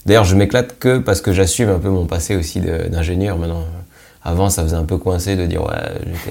D'ailleurs, 0.06 0.24
je 0.24 0.36
m'éclate 0.36 0.80
que 0.80 0.98
parce 0.98 1.22
que 1.22 1.32
j'assume 1.32 1.70
un 1.70 1.80
peu 1.80 1.90
mon 1.90 2.06
passé 2.06 2.36
aussi 2.36 2.60
d'ingénieur 2.60 3.38
maintenant. 3.38 3.66
Avant, 4.24 4.50
ça 4.50 4.64
faisait 4.64 4.76
un 4.76 4.84
peu 4.84 4.98
coincé 4.98 5.36
de 5.36 5.46
dire, 5.48 5.64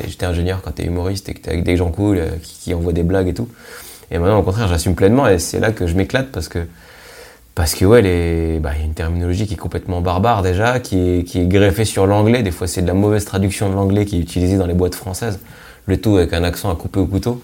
j'étais- 0.07 0.27
ingénieur 0.27 0.61
quand 0.63 0.73
t'es 0.73 0.85
humoriste 0.85 1.29
et 1.29 1.35
que 1.35 1.41
t'es 1.41 1.51
avec 1.51 1.65
des 1.65 1.77
gens 1.77 1.91
cool 1.91 2.19
euh, 2.19 2.29
qui, 2.43 2.73
envoient 2.73 2.93
des 2.93 3.03
blagues 3.03 3.27
et 3.29 3.35
tout. 3.35 3.49
Et 4.13 4.19
maintenant, 4.19 4.39
au 4.39 4.43
contraire, 4.43 4.69
j'assume 4.69 4.95
pleinement 4.95 5.27
et 5.27 5.39
c'est 5.41 5.59
là 5.59 5.73
que 5.73 5.87
je 5.89 5.95
m'éclate 5.95 6.31
parce 6.31 6.49
que, 6.49 6.61
parce 7.57 7.75
que 7.75 7.85
ouais, 7.85 8.59
bah, 8.61 8.71
il 8.77 8.81
y 8.81 8.83
a 8.83 8.87
une 8.87 8.95
terminologie 8.95 9.47
qui 9.47 9.55
est 9.55 9.57
complètement 9.57 10.01
barbare 10.01 10.43
déjà, 10.43 10.79
qui 10.79 11.27
est, 11.35 11.49
greffée 11.49 11.85
sur 11.85 12.07
l'anglais. 12.07 12.43
Des 12.45 12.53
fois, 12.53 12.69
c'est 12.69 12.83
de 12.83 12.87
la 12.87 12.95
mauvaise 12.95 13.25
traduction 13.25 13.69
de 13.69 13.75
l'anglais 13.75 14.05
qui 14.05 14.19
est 14.19 14.21
utilisée 14.21 14.57
dans 14.57 14.67
les 14.67 14.75
boîtes 14.75 14.95
françaises. 14.95 15.41
Le 15.87 16.01
tout 16.01 16.17
avec 16.17 16.33
un 16.33 16.45
accent 16.45 16.71
à 16.71 16.77
couper 16.77 17.01
au 17.01 17.07
couteau. 17.07 17.43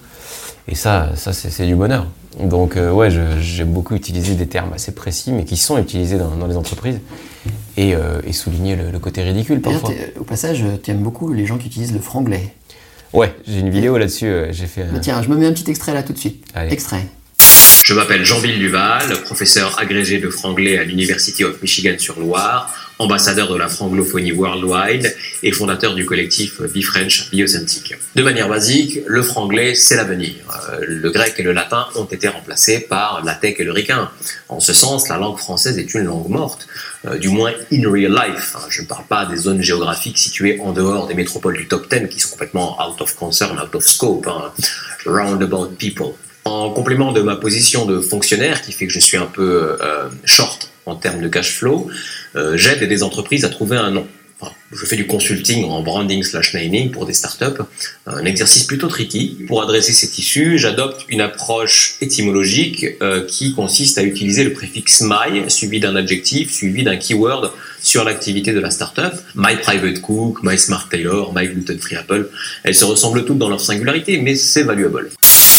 Et 0.68 0.76
ça, 0.76 1.10
ça 1.16 1.32
c'est 1.32 1.66
du 1.66 1.74
bonheur. 1.74 2.06
Donc, 2.38 2.76
euh, 2.76 2.90
ouais, 2.90 3.08
j'aime 3.40 3.68
beaucoup 3.72 3.94
utiliser 3.94 4.34
des 4.34 4.46
termes 4.46 4.72
assez 4.74 4.92
précis, 4.92 5.32
mais 5.32 5.44
qui 5.44 5.56
sont 5.56 5.78
utilisés 5.78 6.18
dans, 6.18 6.36
dans 6.36 6.46
les 6.46 6.56
entreprises 6.56 7.00
et, 7.76 7.94
euh, 7.94 8.20
et 8.26 8.32
souligner 8.32 8.76
le, 8.76 8.90
le 8.90 8.98
côté 8.98 9.22
ridicule 9.22 9.60
parfois. 9.60 9.90
au 10.20 10.24
passage, 10.24 10.62
tu 10.82 10.90
aimes 10.90 11.02
beaucoup 11.02 11.32
les 11.32 11.46
gens 11.46 11.56
qui 11.56 11.68
utilisent 11.68 11.94
le 11.94 12.00
franglais. 12.00 12.52
Ouais, 13.14 13.34
j'ai 13.46 13.60
une 13.60 13.70
vidéo 13.70 13.96
là-dessus. 13.96 14.26
euh, 14.26 14.52
J'ai 14.52 14.66
fait. 14.66 14.82
un- 14.82 14.92
Mais 14.92 15.00
tiens, 15.00 15.22
je 15.22 15.28
me 15.28 15.36
mets 15.36 15.46
un 15.46 15.52
petit 15.52 15.70
extrait 15.70 15.94
là 15.94 16.02
tout 16.02 16.12
de 16.12 16.18
suite. 16.18 16.44
Allez. 16.54 16.72
Extrait. 16.72 17.06
Je 17.82 17.94
m'appelle 17.94 18.24
Jean-Ville 18.24 18.58
Duval, 18.58 19.22
professeur 19.24 19.78
agrégé 19.78 20.18
de 20.18 20.28
franglais 20.28 20.76
à 20.78 20.84
l'University 20.84 21.44
of 21.44 21.62
Michigan-sur-Loire, 21.62 22.85
ambassadeur 22.98 23.48
de 23.52 23.56
la 23.56 23.68
franglophonie 23.68 24.32
worldwide 24.32 25.14
et 25.42 25.52
fondateur 25.52 25.94
du 25.94 26.06
collectif 26.06 26.60
Be 26.62 26.82
French 26.82 27.30
Be. 27.30 27.36
De 28.14 28.22
manière 28.22 28.48
basique, 28.48 29.00
le 29.06 29.22
franglais, 29.22 29.74
c'est 29.74 29.96
l'avenir. 29.96 30.34
Euh, 30.72 30.80
Le 30.86 31.10
grec 31.10 31.34
et 31.38 31.42
le 31.42 31.52
latin 31.52 31.86
ont 31.94 32.04
été 32.04 32.28
remplacés 32.28 32.80
par 32.80 33.22
la 33.24 33.34
tech 33.34 33.56
et 33.58 33.64
le 33.64 33.72
ricain. 33.72 34.10
En 34.48 34.60
ce 34.60 34.72
sens, 34.72 35.08
la 35.08 35.18
langue 35.18 35.36
française 35.38 35.78
est 35.78 35.92
une 35.94 36.04
langue 36.04 36.28
morte, 36.28 36.66
euh, 37.06 37.18
du 37.18 37.28
moins 37.28 37.52
in 37.72 37.90
real 37.90 38.12
life. 38.12 38.54
Hein, 38.56 38.60
Je 38.70 38.82
ne 38.82 38.86
parle 38.86 39.04
pas 39.06 39.26
des 39.26 39.36
zones 39.36 39.60
géographiques 39.62 40.18
situées 40.18 40.58
en 40.60 40.72
dehors 40.72 41.06
des 41.06 41.14
métropoles 41.14 41.56
du 41.58 41.68
top 41.68 41.92
10 41.92 42.08
qui 42.08 42.20
sont 42.20 42.30
complètement 42.30 42.78
out 42.82 43.00
of 43.00 43.14
concern, 43.14 43.58
out 43.58 43.74
of 43.74 43.84
scope. 43.84 44.26
hein. 44.26 44.52
Roundabout 45.04 45.76
people. 45.78 46.12
En 46.44 46.70
complément 46.70 47.12
de 47.12 47.22
ma 47.22 47.36
position 47.36 47.86
de 47.86 48.00
fonctionnaire, 48.00 48.62
qui 48.62 48.72
fait 48.72 48.86
que 48.86 48.92
je 48.92 49.00
suis 49.00 49.16
un 49.16 49.26
peu 49.26 49.76
euh, 49.82 50.08
short 50.24 50.70
en 50.86 50.96
termes 50.96 51.20
de 51.20 51.28
cash 51.28 51.52
flow, 51.52 51.88
euh, 52.36 52.56
j'aide 52.56 52.82
des 52.88 53.02
entreprises 53.02 53.44
à 53.44 53.48
trouver 53.48 53.76
un 53.76 53.90
nom. 53.90 54.06
Je 54.72 54.84
fais 54.84 54.96
du 54.96 55.06
consulting 55.06 55.64
en 55.64 55.82
branding 55.82 56.22
slash 56.22 56.52
naming 56.52 56.90
pour 56.90 57.06
des 57.06 57.14
startups, 57.14 57.62
un 58.06 58.24
exercice 58.24 58.64
plutôt 58.64 58.88
tricky. 58.88 59.38
Pour 59.46 59.62
adresser 59.62 59.92
ces 59.92 60.10
tissus, 60.10 60.58
j'adopte 60.58 61.06
une 61.08 61.20
approche 61.20 61.96
étymologique 62.00 62.84
euh, 63.00 63.24
qui 63.24 63.54
consiste 63.54 63.96
à 63.96 64.02
utiliser 64.02 64.44
le 64.44 64.52
préfixe 64.52 65.02
my 65.02 65.48
suivi 65.48 65.78
d'un 65.78 65.94
adjectif 65.94 66.52
suivi 66.52 66.82
d'un 66.82 66.96
keyword 66.96 67.52
sur 67.80 68.04
l'activité 68.04 68.52
de 68.52 68.60
la 68.60 68.70
startup. 68.70 69.14
My 69.36 69.56
private 69.56 70.02
cook, 70.02 70.42
my 70.42 70.58
smart 70.58 70.88
tailor, 70.90 71.32
my 71.32 71.46
gluten 71.46 71.78
free 71.78 71.96
apple. 71.96 72.28
Elles 72.64 72.74
se 72.74 72.84
ressemblent 72.84 73.24
toutes 73.24 73.38
dans 73.38 73.48
leur 73.48 73.60
singularité, 73.60 74.18
mais 74.18 74.34
c'est 74.34 74.64
valuable. 74.64 75.10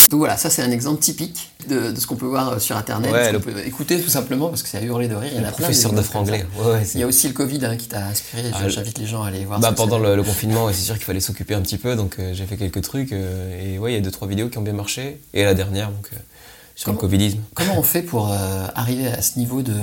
Donc 0.10 0.20
voilà, 0.20 0.38
ça 0.38 0.50
c'est 0.50 0.62
un 0.62 0.72
exemple 0.72 1.02
typique 1.02 1.50
de, 1.68 1.92
de 1.92 2.00
ce 2.00 2.08
qu'on 2.08 2.16
peut 2.16 2.26
voir 2.26 2.54
euh, 2.54 2.60
sur 2.60 2.76
internet, 2.78 3.12
Ouais, 3.12 3.28
ce 3.28 3.32
le- 3.34 3.40
qu'on 3.40 3.52
peut 3.52 3.60
écouter 3.66 4.00
tout 4.02 4.10
simplement 4.10 4.50
parce 4.50 4.64
que 4.64 4.70
c'est 4.70 4.78
à 4.78 4.82
hurler 4.82 5.08
de 5.08 5.16
rire. 5.16 5.32
Il 5.34 5.38
y 5.38 5.46
en 5.46 5.48
a 5.48 5.52
plein. 5.52 5.66
Professeur 5.68 5.94
de 5.94 6.02
franglais. 6.02 6.46
Ouais, 6.60 6.84
Il 6.94 7.00
y 7.00 7.04
a 7.04 7.08
aussi 7.08 7.28
le 7.28 7.34
Covid 7.34 7.66
hein, 7.66 7.78
qui 7.78 7.88
t'a 7.88 8.06
inspiré. 8.06 8.44
Ah, 8.54 8.68
J'invite 8.70 8.98
les 9.00 9.06
gens 9.06 9.24
à 9.24 9.28
aller 9.28 9.46
voir. 9.46 9.60
Bah, 9.60 9.72
pendant 9.76 10.00
le, 10.00 10.16
le 10.16 10.24
confinement, 10.24 10.68
c'est 10.70 10.82
sûr 10.82 10.96
qu'il 10.96 11.04
fallait 11.06 11.20
s'occuper 11.20 11.54
un 11.54 11.62
petit 11.62 11.78
peu, 11.78 11.96
donc 11.96 12.16
euh, 12.20 12.34
j'ai 12.34 12.46
fait 12.46 12.58
quelques 12.58 12.82
trucs. 12.82 13.12
euh, 13.12 13.76
et 13.76 13.78
ouais, 13.80 13.92
il 13.92 13.96
y 13.96 13.98
a 13.98 14.02
deux 14.02 14.12
trois 14.12 14.28
vidéos 14.28 14.50
qui 14.50 14.58
ont 14.58 14.62
bien 14.64 14.74
marché. 14.74 15.22
Et 15.34 15.44
la 15.44 15.54
dernière, 15.54 15.90
donc 15.92 16.08
euh, 16.14 16.18
sur 16.78 16.86
Comment- 16.86 16.96
le 16.98 17.02
covidisme. 17.02 17.40
Comment 17.56 17.78
on 17.80 17.82
fait 17.84 18.04
pour 18.04 18.32
euh, 18.32 18.68
arriver 18.76 19.08
à 19.08 19.22
ce 19.24 19.40
niveau 19.40 19.64
de, 19.64 19.74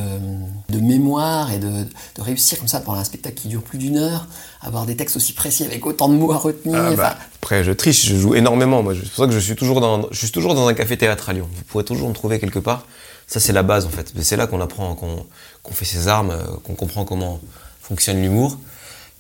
de 0.69 0.79
mémoire 0.81 1.53
et 1.53 1.59
de, 1.59 1.69
de 2.15 2.23
réussir 2.23 2.57
comme 2.59 2.69
ça 2.69 2.79
pendant 2.81 2.99
un 3.01 3.05
spectacle 3.05 3.35
qui 3.35 3.49
dure 3.49 3.63
plus 3.63 3.79
d'une 3.79 3.97
heure, 3.99 4.29
avoir 4.63 4.87
des 4.87 4.97
textes 4.97 5.17
aussi 5.17 5.33
précis 5.33 5.65
avec 5.65 5.85
autant 5.87 6.09
de 6.09 6.15
mots 6.15 6.31
à 6.33 6.37
retenir 6.39 6.79
Ah, 6.81 6.95
bah, 6.95 7.17
après, 7.43 7.65
je 7.65 7.73
triche, 7.73 8.07
je 8.07 8.15
joue 8.17 8.37
énormément. 8.37 8.83
Moi, 8.85 8.95
c'est 8.95 9.09
pour 9.11 9.25
ça 9.25 9.27
que 9.27 9.33
je 9.33 9.41
suis 9.41 9.57
toujours 9.57 9.81
dans, 9.81 10.07
je 10.13 10.17
suis 10.19 10.31
toujours 10.31 10.55
dans 10.55 10.69
un 10.69 10.75
café 10.75 10.97
théâtre 10.97 11.29
à 11.29 11.33
Lyon. 11.33 11.49
Vous 11.53 11.65
pourrez 11.65 11.85
toujours 11.85 12.09
me 12.09 12.15
trouver 12.15 12.39
quelque 12.39 12.61
part. 12.61 12.87
Ça, 13.27 13.41
c'est 13.41 13.53
la 13.53 13.65
base 13.65 13.87
en 13.87 13.91
fait. 13.91 14.13
C'est 14.23 14.37
là 14.37 14.47
qu'on 14.47 14.61
apprend, 14.61 14.95
qu'on 14.95 15.73
fait 15.73 15.85
ses 15.85 16.07
armes, 16.07 16.31
euh, 16.31 16.45
qu'on 16.63 16.75
comprend 16.75 17.05
comment 17.05 17.41
fonctionne 17.83 18.23
l'humour. 18.23 18.57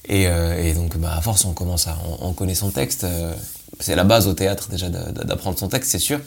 Et, 0.07 0.28
euh, 0.28 0.62
et 0.62 0.75
donc, 0.75 0.97
bah, 0.99 1.14
à 1.16 1.21
force, 1.23 1.45
on 1.45 1.54
commence 1.54 1.88
à, 1.88 1.97
on, 2.21 2.28
on 2.28 2.33
connaît 2.35 2.54
son 2.54 2.71
texte. 2.71 3.02
euh, 3.02 3.35
c'est 3.81 3.97
la 3.97 4.04
base 4.04 4.28
au 4.28 4.35
théâtre 4.35 4.69
déjà 4.71 4.88
d'apprendre 4.88 5.59
son 5.59 5.66
texte, 5.69 5.90
c'est 5.90 5.99
sûr. 5.99 6.21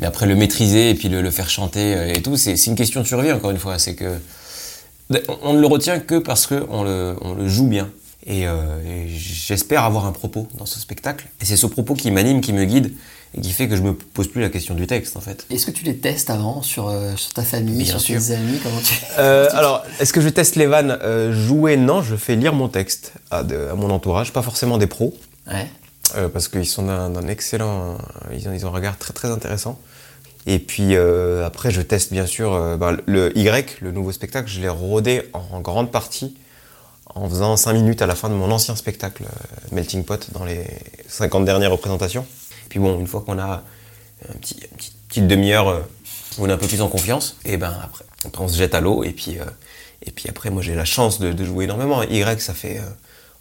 Mais 0.00 0.06
après, 0.06 0.26
le 0.26 0.34
maîtriser 0.34 0.90
et 0.90 0.94
puis 0.94 1.08
le, 1.08 1.22
le 1.22 1.30
faire 1.30 1.48
chanter 1.50 1.94
euh, 1.94 2.12
et 2.14 2.22
tout, 2.22 2.36
c'est 2.36 2.56
c'est 2.56 2.70
une 2.70 2.76
question 2.76 3.00
de 3.00 3.06
survie 3.06 3.32
encore 3.32 3.50
une 3.50 3.58
fois. 3.58 3.78
C'est 3.78 3.94
que 3.94 4.18
on- 5.42 5.52
ne 5.54 5.60
le 5.60 5.66
retient 5.66 6.00
que 6.00 6.18
parce 6.18 6.46
qu'on 6.46 6.82
le, 6.84 7.16
on 7.20 7.34
le 7.34 7.48
joue 7.48 7.66
bien. 7.68 7.88
Et, 8.28 8.48
euh, 8.48 8.54
et 8.84 9.08
j'espère 9.08 9.84
avoir 9.84 10.04
un 10.04 10.10
propos 10.12 10.48
dans 10.58 10.66
ce 10.66 10.80
spectacle. 10.80 11.28
Et 11.40 11.44
c'est 11.44 11.56
ce 11.56 11.66
propos 11.66 11.94
qui 11.94 12.10
m'anime, 12.10 12.40
qui 12.40 12.52
me 12.52 12.64
guide, 12.64 12.92
et 13.36 13.40
qui 13.40 13.52
fait 13.52 13.68
que 13.68 13.76
je 13.76 13.82
me 13.82 13.94
pose 13.94 14.26
plus 14.26 14.40
la 14.40 14.48
question 14.48 14.74
du 14.74 14.88
texte, 14.88 15.16
en 15.16 15.20
fait. 15.20 15.46
Est-ce 15.48 15.64
que 15.64 15.70
tu 15.70 15.84
les 15.84 15.96
testes 15.96 16.28
avant 16.28 16.60
sur, 16.60 16.88
euh, 16.88 17.14
sur 17.14 17.32
ta 17.34 17.42
famille, 17.44 17.84
Bien 17.84 17.92
sur 17.92 18.00
sûr. 18.00 18.20
tes 18.20 18.32
amis 18.32 18.58
comment 18.64 18.80
tu... 18.80 18.94
Euh, 19.20 19.48
alors, 19.52 19.84
est-ce 20.00 20.12
que 20.12 20.20
je 20.20 20.28
teste 20.28 20.56
les 20.56 20.66
vannes 20.66 20.98
Euh, 21.02 21.32
Jouer, 21.32 21.76
non. 21.76 22.02
Je 22.02 22.16
fais 22.16 22.34
lire 22.34 22.52
mon 22.52 22.66
texte 22.68 23.12
à, 23.30 23.44
de- 23.44 23.68
à 23.70 23.76
mon 23.76 23.90
entourage, 23.90 24.32
pas 24.32 24.42
forcément 24.42 24.76
des 24.76 24.88
pros, 24.88 25.14
Ouais. 25.46 25.68
euh, 26.16 26.28
parce 26.28 26.48
qu'ils 26.48 26.66
sont 26.66 26.82
d'un 26.82 27.10
d'un 27.10 27.28
excellent... 27.28 27.96
Ils 28.36 28.48
ont, 28.48 28.52
ils 28.52 28.66
ont 28.66 28.70
un 28.70 28.72
regard 28.72 28.98
très 28.98 29.12
très 29.12 29.28
intéressant. 29.30 29.78
Et 30.46 30.60
puis 30.60 30.94
euh, 30.94 31.44
après, 31.44 31.72
je 31.72 31.82
teste 31.82 32.12
bien 32.12 32.26
sûr 32.26 32.54
euh, 32.54 32.76
bah, 32.76 32.96
le 33.06 33.36
Y, 33.36 33.80
le 33.80 33.90
nouveau 33.90 34.12
spectacle, 34.12 34.48
je 34.48 34.60
l'ai 34.60 34.68
rodé 34.68 35.22
en, 35.32 35.60
grande 35.60 35.90
partie 35.90 36.36
en 37.14 37.28
faisant 37.28 37.56
5 37.56 37.72
minutes 37.72 38.00
à 38.00 38.06
la 38.06 38.14
fin 38.14 38.28
de 38.28 38.34
mon 38.34 38.50
ancien 38.52 38.76
spectacle 38.76 39.24
euh, 39.24 39.68
Melting 39.72 40.04
Pot 40.04 40.30
dans 40.32 40.44
les 40.44 40.64
50 41.08 41.44
dernières 41.44 41.72
représentations. 41.72 42.24
Puis 42.68 42.78
bon, 42.78 42.98
une 42.98 43.08
fois 43.08 43.22
qu'on 43.22 43.38
a 43.40 43.64
une 44.28 44.40
petit, 44.40 44.60
petite 45.08 45.26
demi-heure 45.26 45.84
où 46.38 46.44
on 46.44 46.48
est 46.48 46.52
un 46.52 46.58
peu 46.58 46.68
plus 46.68 46.80
en 46.80 46.88
confiance, 46.88 47.36
et 47.44 47.56
ben 47.56 47.74
après, 47.82 48.04
on 48.38 48.48
se 48.48 48.56
jette 48.56 48.74
à 48.74 48.80
l'eau 48.80 49.02
et 49.02 49.12
puis, 49.12 49.38
et 50.02 50.10
puis 50.10 50.28
après 50.28 50.50
moi 50.50 50.62
j'ai 50.62 50.74
la 50.74 50.84
chance 50.84 51.20
de, 51.20 51.44
jouer 51.44 51.64
énormément. 51.64 52.02
Y, 52.02 52.40
ça 52.40 52.54
fait 52.54 52.80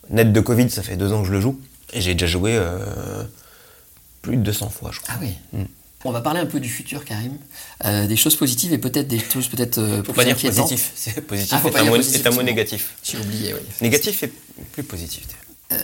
net 0.09 0.31
de 0.31 0.39
Covid, 0.39 0.69
ça 0.69 0.83
fait 0.83 0.95
deux 0.95 1.11
ans 1.11 1.21
que 1.21 1.27
je 1.27 1.33
le 1.33 1.41
joue. 1.41 1.59
Et 1.93 2.01
j'ai 2.01 2.13
déjà 2.13 2.27
joué 2.27 2.59
plus 4.21 4.37
de 4.37 4.41
200 4.43 4.69
fois, 4.69 4.91
je 4.91 4.99
crois. 4.99 5.15
Ah 5.17 5.19
oui. 5.21 5.35
Mm. 5.53 5.65
On 6.05 6.11
va 6.11 6.21
parler 6.21 6.39
un 6.39 6.45
peu 6.45 6.59
du 6.59 6.69
futur, 6.69 7.03
Karim. 7.03 7.37
Euh, 7.83 8.05
des 8.05 8.15
choses 8.15 8.35
positives 8.35 8.71
et 8.71 8.77
peut-être 8.77 9.07
des 9.07 9.19
choses 9.19 9.47
peut-être. 9.47 9.79
Euh, 9.79 10.03
faut 10.03 10.13
pas 10.13 10.23
dire 10.23 10.37
positif. 10.37 10.91
C'est 10.95 11.19
positif. 11.21 11.51
Ah, 11.51 11.67
est, 11.67 12.27
un 12.27 12.31
mot, 12.31 12.43
négatif. 12.43 12.93
J'ai 13.03 13.17
oublié, 13.17 13.53
oui. 13.55 13.59
Négatif 13.81 14.21
et 14.21 14.31
plus 14.71 14.83
positif. 14.83 15.23
Euh, 15.71 15.77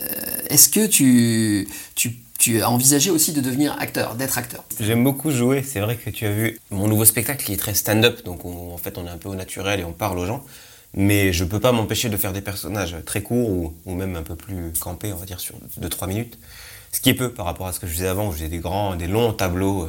est-ce 0.48 0.68
que 0.68 0.86
tu, 0.86 1.68
tu, 1.96 2.14
tu, 2.38 2.62
as 2.62 2.70
envisagé 2.70 3.10
aussi 3.10 3.32
de 3.32 3.40
devenir 3.40 3.76
acteur, 3.80 4.14
d'être 4.14 4.38
acteur? 4.38 4.64
J'aime 4.78 5.02
beaucoup 5.02 5.32
jouer. 5.32 5.64
C'est 5.66 5.80
vrai 5.80 5.96
que 5.96 6.08
tu 6.08 6.24
as 6.24 6.30
vu 6.30 6.60
mon 6.70 6.86
nouveau 6.86 7.04
spectacle 7.04 7.44
qui 7.44 7.52
est 7.52 7.56
très 7.56 7.74
stand-up. 7.74 8.24
Donc 8.24 8.44
en 8.44 8.78
fait, 8.78 8.98
on 8.98 9.06
est 9.08 9.10
un 9.10 9.18
peu 9.18 9.28
au 9.28 9.34
naturel 9.34 9.80
et 9.80 9.84
on 9.84 9.92
parle 9.92 10.20
aux 10.20 10.26
gens. 10.26 10.44
Mais 10.94 11.32
je 11.32 11.42
peux 11.42 11.58
pas 11.58 11.72
m'empêcher 11.72 12.10
de 12.10 12.16
faire 12.16 12.32
des 12.32 12.42
personnages 12.42 12.96
très 13.06 13.22
courts 13.22 13.50
ou, 13.50 13.74
ou, 13.86 13.94
même 13.94 14.14
un 14.14 14.22
peu 14.22 14.36
plus 14.36 14.72
campés, 14.78 15.12
on 15.12 15.16
va 15.16 15.26
dire, 15.26 15.40
sur 15.40 15.56
2-3 15.80 16.06
minutes. 16.06 16.38
Ce 16.92 17.00
qui 17.00 17.08
est 17.08 17.14
peu 17.14 17.32
par 17.32 17.46
rapport 17.46 17.66
à 17.66 17.72
ce 17.72 17.80
que 17.80 17.88
je 17.88 17.92
faisais 17.92 18.06
avant, 18.06 18.28
où 18.28 18.34
j'ai 18.34 18.48
des 18.48 18.58
grands, 18.58 18.94
des 18.94 19.08
longs 19.08 19.32
tableaux 19.32 19.88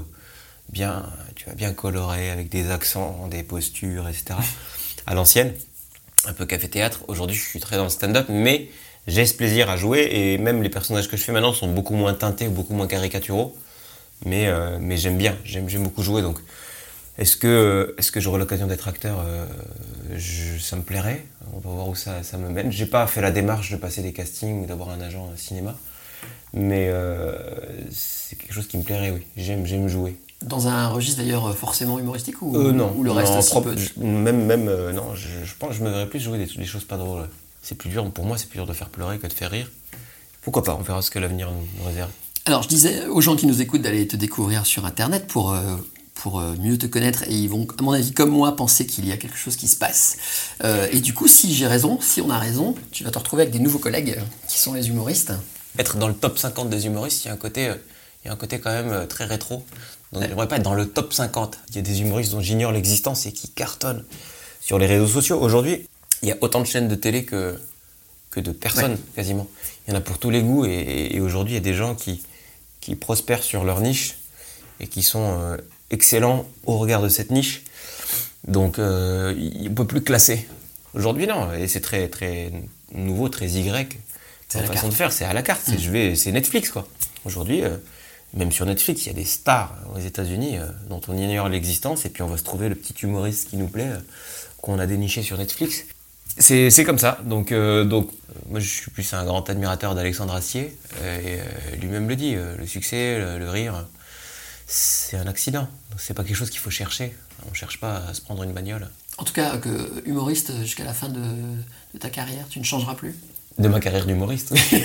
bien, 0.74 1.06
tu 1.36 1.46
vois, 1.46 1.53
bien 1.53 1.72
coloré, 1.72 2.30
avec 2.30 2.50
des 2.50 2.70
accents, 2.72 3.27
des 3.30 3.44
postures, 3.44 4.10
etc. 4.10 4.36
à 5.08 5.13
l'ancienne, 5.13 5.53
un 6.25 6.34
peu 6.34 6.46
café-théâtre. 6.46 7.01
Aujourd'hui, 7.08 7.38
je 7.38 7.48
suis 7.48 7.60
très 7.62 7.77
dans 7.77 7.84
le 7.84 7.89
stand-up, 7.89 8.25
mais 8.27 8.70
j'ai 9.08 9.25
ce 9.25 9.36
plaisir 9.36 9.70
à 9.70 9.77
jouer 9.77 10.10
et 10.12 10.38
même 10.38 10.63
les 10.63 10.70
personnages 10.70 11.08
que 11.10 11.15
je 11.15 11.24
fais 11.24 11.32
maintenant 11.32 11.53
sont 11.53 11.72
beaucoup 11.72 11.94
moins 11.94 12.13
teintés, 12.13 12.48
beaucoup 12.48 12.74
moins 12.74 12.88
caricaturaux. 12.88 13.56
Mais, 14.25 14.48
euh, 14.48 14.77
mais 14.80 14.98
j'aime 14.98 15.18
bien, 15.18 15.38
j'aime, 15.44 15.68
beaucoup 15.84 16.01
jouer. 16.01 16.22
Donc, 16.22 16.39
est-ce 17.18 17.36
que, 17.38 17.94
est-ce 17.98 18.12
que 18.12 18.20
j'aurai 18.20 18.39
l'occasion 18.39 18.68
d'être 18.68 18.88
acteur 18.88 19.20
euh, 19.25 19.46
Ça 20.60 20.75
me 20.75 20.82
plairait. 20.82 21.25
On 21.53 21.60
va 21.60 21.70
voir 21.70 21.88
où 21.89 21.96
ça, 21.96 22.24
ça 22.24 22.38
me 22.38 22.50
mène. 22.50 22.72
J'ai 22.72 22.86
pas 22.86 23.06
fait 23.06 23.22
la 23.22 23.32
démarche 23.32 23.72
de 23.72 23.77
passer 23.77 24.01
des 24.01 24.13
castings 24.13 24.63
ou 24.63 24.65
d'avoir 24.65 24.89
un 24.89 25.01
agent 25.01 25.30
cinéma. 25.36 25.77
Mais 26.53 26.88
euh, 26.89 27.38
c'est 27.92 28.38
quelque 28.38 28.53
chose 28.53 28.68
qui 28.68 28.77
me 28.77 28.84
plairait, 28.84 29.12
oui. 29.12 29.24
J'aime 29.36 29.88
jouer. 29.88 30.15
Dans 30.44 30.68
un 30.68 30.90
registre 30.90 31.22
d'ailleurs 31.22 31.56
forcément 31.56 32.00
humoristique 32.00 32.42
ou, 32.42 32.56
euh, 32.56 32.72
non, 32.72 32.94
ou 32.98 33.04
le 33.04 33.12
reste 33.12 33.54
non, 33.54 33.62
peu 33.62 33.76
Même, 33.98 34.46
même 34.46 34.68
euh, 34.68 34.92
non, 34.92 35.16
je, 35.16 35.28
pense 35.58 35.70
que 35.70 35.76
je 35.76 35.84
me 35.84 35.90
verrais 35.90 36.08
plus 36.08 36.20
jouer 36.20 36.38
des, 36.38 36.66
choses 36.66 36.84
pas 36.84 36.98
drôles. 36.98 37.28
C'est 37.62 37.76
plus 37.76 37.90
dur, 37.90 38.10
pour 38.12 38.26
moi, 38.26 38.38
c'est 38.38 38.50
plus 38.50 38.58
dur 38.58 38.66
de 38.66 38.74
faire 38.74 38.90
pleurer 38.90 39.20
que 39.20 39.28
de 39.28 39.34
faire 39.34 39.52
rire. 39.52 39.72
Pourquoi 40.42 40.64
pas 40.64 40.76
On 40.76 40.82
verra 40.82 41.02
ce 41.02 41.10
que 41.10 41.20
l'avenir 41.20 41.50
nous, 41.50 41.86
réserve. 41.86 42.10
Alors, 42.46 42.62
je 42.62 42.68
disais 42.68 43.06
aux 43.08 43.22
gens 43.22 43.38
qui 43.38 43.46
nous 43.46 43.62
écoutent 43.62 43.82
d'aller 43.82 44.06
te 44.06 44.18
découvrir 44.18 44.66
sur 44.66 44.86
Internet 44.86 45.28
pour, 45.28 45.54
euh, 45.54 45.78
pour 46.14 46.42
mieux 46.42 46.78
te 46.78 46.88
connaître 46.88 47.24
et 47.24 47.34
ils 47.34 47.48
vont, 47.48 47.66
à 47.80 47.82
mon 47.82 47.94
avis, 47.94 48.12
comme 48.12 48.32
moi, 48.32 48.54
penser 48.56 48.86
qu'il 48.86 49.08
y 49.08 49.14
a 49.14 49.18
quelque 49.18 49.38
chose 49.38 49.56
qui 49.56 49.70
se 49.70 49.78
passe. 49.78 50.18
et 50.92 51.00
du 51.00 51.14
coup, 51.14 51.28
si 51.28 51.54
j'ai 51.54 51.68
raison, 51.68 52.00
si 52.02 52.20
on 52.20 52.30
a 52.30 52.38
raison, 52.38 52.76
tu 52.92 53.06
vas 53.06 53.12
te 53.12 53.18
retrouver 53.18 53.44
avec 53.44 53.54
des 53.54 53.60
nouveaux 53.60 53.80
collègues 53.80 54.20
qui 54.50 54.60
sont 54.60 54.74
les 54.74 54.90
humoristes. 54.90 55.32
Être 55.80 55.98
dans 55.98 56.10
le 56.10 56.14
top 56.14 56.38
50 56.38 56.70
des 56.70 56.86
humoristes, 56.86 57.24
il 57.24 57.30
y 57.30 57.32
a 57.32 57.34
un 57.34 57.38
côté, 57.38 57.72
il 58.24 58.27
y 58.27 58.30
a 58.30 58.34
un 58.34 58.38
côté 58.38 58.60
quand 58.60 58.72
même 58.72 59.08
très 59.08 59.25
rétro 59.25 59.65
donc 60.13 60.24
j'aimerais 60.27 60.48
pas 60.48 60.58
être 60.58 60.63
dans 60.63 60.75
le 60.75 60.88
top 60.88 61.12
50. 61.12 61.58
Il 61.70 61.75
y 61.75 61.80
a 61.80 61.82
des 61.82 62.01
humoristes 62.01 62.32
dont 62.32 62.39
j'ignore 62.39 62.72
l'existence 62.72 63.25
et 63.25 63.32
qui 63.32 63.50
cartonnent 63.50 64.06
sur 64.62 64.77
les 64.77 64.86
réseaux 64.86 65.08
sociaux. 65.08 65.39
Aujourd'hui, 65.42 65.88
il 66.22 66.30
y 66.30 66.32
a 66.32 66.38
autant 66.42 66.62
de 66.62 66.65
chaînes 66.65 66.88
de 66.88 66.96
télé 66.96 67.25
que, 67.25 67.60
que 68.30 68.39
de 68.39 68.51
personnes, 68.51 68.98
quasiment. 69.15 69.48
Il 69.88 69.92
y 69.92 69.96
en 69.96 69.98
a 69.98 70.01
pour 70.01 70.20
tous 70.20 70.30
les 70.30 70.44
goûts 70.44 70.65
et, 70.65 71.20
aujourd'hui, 71.20 71.53
il 71.53 71.58
y 71.58 71.58
a 71.58 71.63
des 71.63 71.74
gens 71.74 71.96
qui, 71.96 72.24
qui 72.80 72.96
prospèrent 72.96 73.42
sur 73.42 73.63
leur 73.63 73.82
niche 73.82 74.20
et 74.80 74.88
qui 74.88 75.01
sont 75.01 75.39
euh, 75.39 75.58
excellents 75.89 76.46
au 76.65 76.77
regard 76.77 77.01
de 77.01 77.10
cette 77.10 77.32
niche. 77.32 77.63
Donc, 78.48 78.77
euh, 78.77 79.34
il 79.36 79.63
ne 79.63 79.75
peut 79.75 79.88
plus 79.88 80.03
classer. 80.03 80.48
Aujourd'hui, 80.94 81.25
non. 81.25 81.51
Et 81.53 81.68
c'est 81.68 81.82
très, 81.82 82.08
très 82.08 82.51
nouveau, 82.94 83.30
très 83.30 83.48
Y. 83.48 83.98
C'est 84.48 84.62
la 84.62 84.68
façon 84.68 84.89
de 84.89 84.94
faire, 84.94 85.12
c'est 85.12 85.25
à 85.25 85.34
la 85.34 85.42
carte. 85.42 85.68
Mmh. 85.70 86.13
C'est 86.15 86.32
Netflix, 86.32 86.70
quoi. 86.70 86.88
Aujourd'hui, 87.25 87.63
euh, 87.63 87.77
même 88.34 88.52
sur 88.52 88.66
Netflix, 88.66 89.06
il 89.06 89.08
y 89.08 89.12
a 89.12 89.13
des 89.13 89.25
stars 89.25 89.75
aux 89.94 90.00
États-Unis 90.00 90.58
euh, 90.58 90.66
dont 90.90 91.02
on 91.08 91.18
ignore 91.18 91.50
l'existence, 91.50 92.06
et 92.06 92.10
puis 92.10 92.24
on 92.24 92.28
va 92.28 92.38
se 92.38 92.44
trouver 92.44 92.70
le 92.70 92.75
petit 92.75 92.94
humoriste 93.04 93.50
qui 93.50 93.58
nous 93.58 93.68
plaît, 93.68 93.90
euh, 93.90 94.00
qu'on 94.62 94.80
a 94.80 94.88
déniché 94.88 95.22
sur 95.22 95.38
Netflix. 95.38 95.84
C'est 96.40 96.84
comme 96.84 96.98
ça. 96.98 97.20
Donc, 97.25 97.52
euh, 97.52 97.84
donc, 97.84 98.10
moi, 98.50 98.60
je 98.60 98.68
suis 98.68 98.90
plus 98.90 99.13
un 99.13 99.24
grand 99.24 99.48
admirateur 99.50 99.94
d'Alexandre 99.94 100.34
Astier, 100.34 100.75
et 101.06 101.78
lui-même 101.78 102.10
le 102.10 102.16
dit 102.16 102.34
le 102.34 102.66
succès, 102.66 103.20
le, 103.20 103.50
rire, 103.50 103.86
c'est 104.66 105.18
un 105.18 105.28
accident. 105.28 105.68
C'est 105.98 106.16
pas 106.16 106.24
quelque 106.24 106.36
chose 106.36 106.50
qu'il 106.50 106.60
faut 106.60 106.72
chercher. 106.72 107.16
On 107.52 107.54
cherche 107.54 107.80
pas 107.80 107.98
à 107.98 108.13
se 108.16 108.22
prendre 108.22 108.42
une 108.42 108.52
bagnole. 108.52 108.90
En 109.20 109.25
tout 109.25 109.34
cas, 109.34 109.60
humoriste 110.06 110.60
jusqu'à 110.62 110.86
la 110.86 110.94
fin 110.94 111.10
de 111.10 112.00
ta 112.00 112.10
carrière, 112.10 112.48
tu 112.50 112.58
ne 112.58 112.63
changeras 112.63 112.96
plus? 112.96 113.16
De 113.60 113.68
ma 113.68 113.80
carrière 113.80 114.06
d'humoriste, 114.06 114.52
oui. 114.72 114.84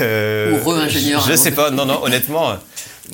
euh, 0.00 0.60
Ou 0.60 0.68
re-ingénieur. 0.68 1.24
Je, 1.26 1.34
sais 1.34 1.52
pas, 1.52 1.70
non, 1.70 1.86
non, 1.86 2.02
honnêtement, 2.02 2.56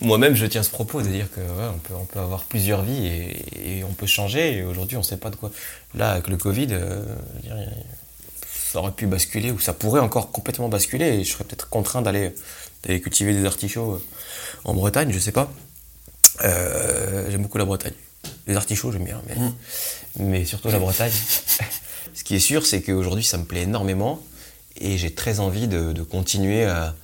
moi-même 0.01 0.35
je 0.35 0.47
tiens 0.47 0.63
ce 0.63 0.71
propos 0.71 1.03
de 1.03 1.09
dire 1.09 1.27
que 1.31 1.41
on, 1.41 1.79
peut, 1.79 1.95
on 1.95 2.05
peut 2.05 2.21
avoir 2.21 2.45
plusieurs 2.45 2.83
vies 2.83 3.07
et, 3.07 3.85
on 3.85 3.93
peut 3.93 4.07
changer. 4.07 4.59
Et 4.59 4.63
aujourd'hui, 4.63 4.97
on 4.97 5.01
ne 5.01 5.05
sait 5.05 5.17
pas 5.17 5.31
de 5.31 5.37
quoi. 5.37 5.51
Là, 5.95 6.13
avec 6.13 6.29
le 6.29 6.37
Covid, 6.37 6.69
euh, 6.71 7.03
ça 8.71 8.81
aurait 8.81 8.93
pu 8.93 9.07
basculer 9.07 9.51
ou 9.51 9.59
ça 9.59 9.73
pourrait 9.73 10.01
encore 10.01 10.31
complètement 10.31 10.69
basculer 10.69 11.07
et 11.07 11.25
je 11.25 11.33
serais 11.33 11.45
peut-être 11.45 11.69
contraint 11.69 12.03
d'aller 12.03 12.33
cultiver 12.83 13.35
des 13.35 13.45
artichauts 13.45 13.95
euh, 13.95 14.05
en 14.65 14.75
Bretagne, 14.75 15.11
je 15.13 15.19
sais 15.19 15.33
pas. 15.33 15.51
Euh, 16.45 17.27
j'aime 17.31 17.43
beaucoup 17.43 17.59
la 17.59 17.65
Bretagne. 17.65 17.95
Les 18.47 18.57
artichauts, 18.57 18.93
j'aime 18.93 19.05
bien, 19.05 19.21
mais, 19.27 19.37
mm. 19.37 19.55
mais 20.21 20.45
surtout 20.45 20.69
la 20.69 20.79
Bretagne. 20.79 21.13
Ce 22.15 22.25
qui 22.25 22.37
est 22.37 22.41
sûr, 22.41 22.67
c'est 22.67 22.83
qu'aujourd'hui, 22.83 23.25
ça 23.25 23.39
me 23.39 23.45
plaît 23.45 23.63
énormément 23.63 24.23
et 24.81 24.99
j'ai 24.99 25.15
très 25.15 25.41
envie 25.41 25.69
de, 25.69 26.03
continuer 26.03 26.65
à, 26.65 26.95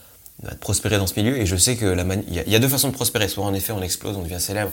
prospérer 0.61 0.99
dans 0.99 1.07
ce 1.07 1.19
milieu. 1.19 1.39
Et 1.39 1.47
je 1.47 1.57
sais 1.57 1.77
que 1.77 1.97
il 2.29 2.35
y, 2.35 2.57
a 2.57 2.59
deux 2.59 2.69
façons 2.69 2.89
de 2.89 2.95
prospérer. 2.95 3.29
Soit 3.29 3.45
en 3.45 3.55
effet, 3.55 3.73
on 3.73 3.83
explose, 3.83 4.17
on 4.17 4.23
devient 4.23 4.41
célèbre. 4.41 4.73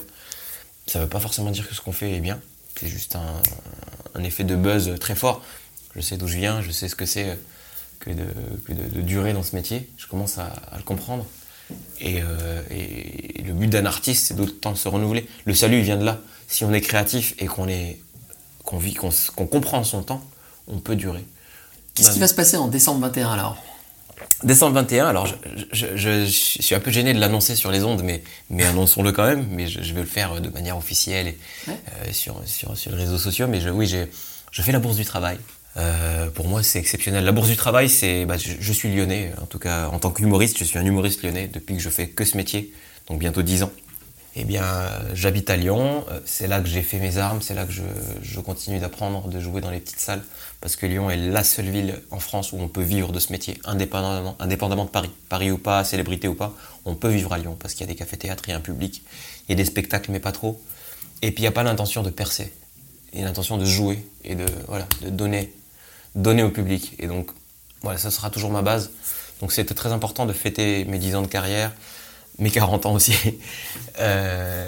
Ça 0.88 1.00
ne 1.00 1.04
veut 1.04 1.10
pas 1.10 1.20
forcément 1.20 1.52
dire 1.52 1.68
que 1.68 1.76
ce 1.76 1.82
qu'on 1.82 1.92
fait 1.92 2.12
est 2.14 2.20
bien. 2.20 2.40
C'est 2.80 2.88
juste 2.88 3.16
un, 3.16 4.24
effet 4.24 4.44
de 4.44 4.56
buzz 4.56 4.96
très 5.00 5.16
fort. 5.16 5.44
Je 5.96 6.02
sais 6.02 6.18
d'où 6.18 6.28
je 6.28 6.38
viens, 6.38 6.62
je 6.62 6.72
sais 6.72 6.88
ce 6.88 6.96
que 6.96 7.06
c'est 7.06 7.38
que, 8.00 8.10
de, 8.10 9.02
durer 9.02 9.34
dans 9.34 9.44
ce 9.44 9.56
métier. 9.56 9.90
Je 9.98 10.08
commence 10.08 10.38
à, 10.38 10.52
le 10.76 10.84
comprendre. 10.84 11.26
Euh, 12.04 12.62
et, 12.70 13.44
le 13.44 13.54
but 13.54 13.68
d'un 13.68 13.86
artiste, 13.86 14.28
c'est 14.28 14.34
d'autant 14.36 14.76
se 14.76 14.88
renouveler. 14.88 15.28
Le 15.46 15.54
salut, 15.54 15.82
vient 15.82 15.98
de 15.98 16.06
là. 16.06 16.20
Si 16.48 16.66
on 16.66 16.74
est 16.74 16.82
créatif 16.82 17.34
et 17.40 17.46
qu'on 17.46 17.66
vit, 18.78 18.94
qu'on 18.94 19.48
comprend 19.48 19.84
son 19.84 20.04
temps, 20.04 20.26
on 20.68 20.80
peut 20.80 20.96
durer. 20.96 21.24
Qu'est-ce 21.96 22.12
qui 22.12 22.20
va 22.20 22.28
se 22.28 22.34
passer 22.34 22.58
en 22.58 22.68
décembre 22.68 23.02
21 23.02 23.32
alors? 23.32 23.58
Décembre 24.44 24.76
21, 24.76 25.08
alors 25.08 25.28
je, 25.72 26.26
suis 26.26 26.74
un 26.76 26.80
peu 26.80 26.90
gêné 26.90 27.14
de 27.14 27.20
l'annoncer 27.20 27.56
sur 27.56 27.72
les 27.72 27.84
ondes, 27.84 28.02
mais, 28.04 28.24
mais 28.50 28.64
annonçons-le 28.64 29.12
quand 29.12 29.26
même, 29.26 29.46
mais 29.52 29.68
je, 29.68 29.94
vais 29.94 30.02
le 30.02 30.08
faire 30.08 30.42
de 30.42 30.50
manière 30.50 30.78
officielle 30.78 31.28
et, 31.28 31.38
euh, 31.70 31.74
sur, 32.12 32.42
sur, 32.46 32.76
sur, 32.76 32.92
les 32.92 32.98
réseaux 32.98 33.20
sociaux. 33.20 33.48
Mais 33.48 33.64
oui, 33.70 33.88
je 33.88 34.62
fais 34.62 34.72
la 34.72 34.80
bourse 34.80 34.96
du 34.96 35.06
travail. 35.06 35.38
Euh, 35.78 36.30
pour 36.30 36.48
moi, 36.48 36.64
c'est 36.64 36.80
exceptionnel. 36.80 37.24
La 37.24 37.32
bourse 37.32 37.48
du 37.48 37.56
travail, 37.56 37.90
c'est, 37.90 38.26
bah, 38.26 38.36
je, 38.38 38.74
suis 38.74 38.94
lyonnais, 38.94 39.32
en 39.42 39.46
tout 39.46 39.60
cas 39.60 39.88
en 39.88 40.00
tant 40.00 40.12
qu'humoriste, 40.12 40.58
je 40.58 40.64
suis 40.64 40.78
un 40.78 40.86
humoriste 40.86 41.24
lyonnais 41.24 41.48
depuis 41.48 41.76
que 41.76 41.82
je 41.82 41.90
fais 41.90 42.08
que 42.08 42.26
ce 42.26 42.36
métier, 42.36 42.74
donc 43.08 43.20
bientôt 43.20 43.42
10 43.42 43.64
ans. 43.64 43.72
Eh 44.38 44.46
bien, 44.46 44.66
j'habite 45.14 45.50
à 45.50 45.58
Lyon, 45.58 46.06
euh, 46.10 46.22
c'est 46.26 46.48
là 46.48 46.62
que 46.62 46.68
j'ai 46.68 46.84
fait 46.84 47.00
mes 47.00 47.18
armes, 47.18 47.42
c'est 47.42 47.54
là 47.54 47.66
que 47.66 47.74
je, 47.74 48.40
continue 48.40 48.80
d'apprendre, 48.80 49.28
de 49.28 49.40
jouer 49.42 49.60
dans 49.60 49.70
les 49.70 49.82
petites 49.82 50.00
salles, 50.00 50.24
parce 50.62 50.78
que 50.78 50.86
Lyon 50.86 51.10
est 51.10 51.18
la 51.18 51.44
seule 51.44 51.70
ville 51.70 52.02
en 52.12 52.20
France 52.20 52.54
où 52.54 52.58
on 52.58 52.70
peut 52.70 52.82
vivre 52.82 53.12
de 53.12 53.20
ce 53.20 53.34
métier, 53.34 53.60
indépendamment, 53.66 54.38
indépendamment 54.40 54.86
de 54.86 54.90
Paris. 54.90 55.12
Paris 55.28 55.52
ou 55.52 55.58
pas, 55.58 55.84
célébrité 55.84 56.30
ou 56.30 56.34
pas, 56.34 56.54
on 56.86 56.96
peut 56.96 57.10
vivre 57.10 57.34
à 57.34 57.38
Lyon, 57.38 57.58
parce 57.60 57.74
qu'il 57.74 57.86
y 57.86 57.90
a 57.90 57.92
des 57.92 57.98
cafés-théâtres, 57.98 58.44
il 58.48 58.52
y 58.52 58.54
a 58.54 58.58
un 58.58 58.62
public, 58.62 59.04
il 59.48 59.52
y 59.52 59.54
a 59.54 59.56
des 59.56 59.66
spectacles, 59.66 60.12
mais 60.12 60.22
pas 60.22 60.32
trop. 60.32 60.62
Et 61.22 61.32
puis 61.32 61.40
il 61.40 61.44
n'y 61.44 61.48
a 61.48 61.52
pas 61.52 61.64
l'intention 61.64 62.02
de 62.02 62.10
percer, 62.10 62.54
il 63.12 63.20
y 63.20 63.24
a 63.24 63.26
l'intention 63.26 63.58
de 63.58 63.66
jouer 63.66 64.02
et 64.24 64.36
de, 64.36 64.46
donner, 65.10 65.54
donner 66.16 66.44
au 66.44 66.52
public. 66.52 66.96
Et 67.00 67.08
donc, 67.08 67.32
voilà, 67.82 67.98
ça 68.00 68.12
sera 68.12 68.30
toujours 68.30 68.52
ma 68.52 68.62
base. 68.62 68.92
Donc 69.42 69.52
c'était 69.52 69.74
très 69.74 69.92
important 69.92 70.26
de 70.26 70.32
fêter 70.34 70.86
mes 70.86 71.00
10 71.00 71.16
ans 71.16 71.22
de 71.22 71.28
carrière, 71.28 71.74
mes 72.40 72.50
40 72.50 72.86
ans 72.86 72.94
aussi, 72.94 73.14
euh, 74.00 74.68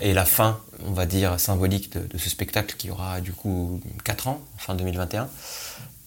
et 0.00 0.14
la 0.14 0.24
fin, 0.24 0.60
on 0.84 0.92
va 0.92 1.06
dire, 1.06 1.38
symbolique 1.38 1.92
de, 1.92 2.18
ce 2.18 2.30
spectacle 2.30 2.74
qui 2.76 2.90
aura 2.90 3.20
du 3.20 3.32
coup 3.32 3.80
4 4.04 4.28
ans, 4.28 4.40
fin 4.58 4.74
2021. 4.74 5.28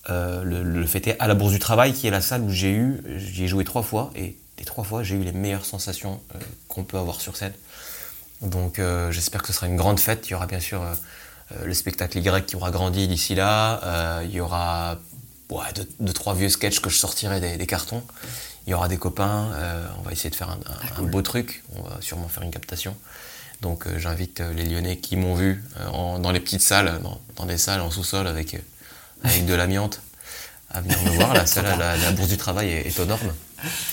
Euh, 0.10 0.44
le, 0.44 0.64
le, 0.64 0.86
fêter 0.86 1.20
à 1.20 1.28
la 1.28 1.36
Bourse 1.36 1.52
du 1.52 1.60
Travail, 1.60 1.94
qui 1.94 2.08
est 2.08 2.12
la 2.12 2.22
salle 2.22 2.42
où 2.42 2.50
j'ai 2.50 2.72
eu, 2.72 3.02
j'y 3.18 3.44
ai 3.44 3.48
joué 3.48 3.66
trois 3.66 3.84
fois, 3.84 4.12
et 4.16 4.38
les 4.58 4.66
trois 4.66 4.86
fois, 4.86 5.04
j'ai 5.04 5.16
eu 5.16 5.24
les 5.24 5.34
meilleures 5.34 5.66
sensations 5.66 6.22
euh, 6.34 6.40
qu'on 6.70 6.84
peut 6.84 6.98
avoir 6.98 7.20
sur 7.20 7.36
scène. 7.36 7.54
Donc 8.42 8.80
j'espère 9.10 9.42
que 9.42 9.48
ce 9.48 9.54
sera 9.54 9.66
une 9.66 9.78
grande 9.78 10.00
fête. 10.00 10.28
Il 10.28 10.34
y 10.34 10.34
aura 10.36 10.46
bien 10.46 10.60
sûr 10.60 10.84
le 11.64 11.74
spectacle 11.74 12.20
Y 12.20 12.46
qui 12.46 12.56
aura 12.56 12.70
grandi 12.70 13.08
d'ici 13.08 13.34
là. 13.34 14.22
il 14.24 14.30
y 14.30 14.40
aura 14.40 15.00
ouais, 15.50 15.74
deux, 15.76 15.90
deux, 16.00 16.14
trois 16.14 16.36
vieux 16.36 16.50
sketchs 16.50 16.80
que 16.80 16.92
je 16.92 16.98
sortirai 16.98 17.40
des, 17.40 17.58
des 17.58 17.66
cartons. 17.66 18.04
Il 18.68 18.72
y 18.72 18.74
aura 18.74 18.88
des 18.90 18.98
copains, 18.98 19.50
euh, 19.54 19.88
on 19.98 20.02
va 20.02 20.12
essayer 20.12 20.30
de 20.30 20.36
faire 20.36 20.50
un, 20.50 20.54
un- 20.56 20.78
Ah, 20.96 21.00
un 21.00 21.04
beau 21.04 21.22
truc, 21.22 21.64
on 21.76 21.82
va 21.84 21.98
sûrement 22.02 22.28
faire 22.28 22.44
une 22.44 22.52
captation. 22.52 22.96
Donc 23.62 23.88
euh, 23.88 23.98
j'invite 23.98 24.42
euh, 24.42 24.54
les 24.54 24.66
Lyonnais 24.66 24.98
qui 24.98 25.16
m'ont 25.16 25.36
vu 25.36 25.64
en- 25.94 26.20
dans 26.20 26.32
les 26.32 26.40
petites 26.42 26.62
salles, 26.62 27.00
dans, 27.02 27.20
dans 27.38 27.46
des 27.46 27.58
salles 27.58 27.82
en 27.82 27.90
sous-sol 27.90 28.28
avec, 28.28 28.58
avec 29.24 29.46
de 29.46 29.54
l'amiante, 29.54 30.02
à 30.70 30.82
venir 30.82 31.02
me 31.04 31.10
voir. 31.12 31.34
La 31.34 31.46
salle, 31.54 31.66
la, 31.80 31.96
la 31.98 32.12
bourse 32.12 32.28
du 32.30 32.38
travail 32.38 32.70
est, 32.70 32.88
est 32.88 33.00
aux 33.00 33.06
normes. 33.06 33.34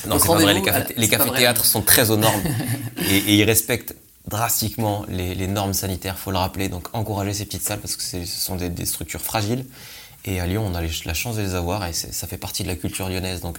Non, 0.07 0.19
c'est 0.19 0.27
pas 0.27 0.35
vrai, 0.35 0.53
les, 0.55 0.61
cafés, 0.63 0.95
les 0.97 1.07
vrai. 1.07 1.17
cafés-théâtres 1.17 1.65
sont 1.65 1.81
très 1.81 2.11
aux 2.11 2.17
normes 2.17 2.43
et, 3.09 3.17
et 3.17 3.35
ils 3.37 3.45
respectent 3.45 3.95
drastiquement 4.29 5.05
les, 5.09 5.35
les 5.35 5.47
normes 5.47 5.73
sanitaires, 5.75 6.19
faut 6.19 6.33
le 6.33 6.39
rappeler. 6.39 6.69
Donc 6.69 6.89
encourager 6.95 7.33
ces 7.33 7.45
petites 7.45 7.63
salles 7.63 7.81
parce 7.81 7.95
que 7.97 8.03
ce 8.03 8.25
sont 8.27 8.57
des, 8.57 8.71
des 8.71 8.87
structures 8.87 9.21
fragiles. 9.23 9.65
Et 10.27 10.41
à 10.41 10.47
Lyon, 10.47 10.65
on 10.67 10.75
a 10.75 10.81
les- 10.83 10.91
la 11.05 11.15
chance 11.15 11.37
de 11.37 11.43
les 11.43 11.55
avoir 11.55 11.87
et 11.87 11.93
ça 11.93 12.27
fait 12.27 12.39
partie 12.39 12.65
de 12.65 12.69
la 12.69 12.75
culture 12.77 13.09
lyonnaise. 13.09 13.41
Donc 13.41 13.57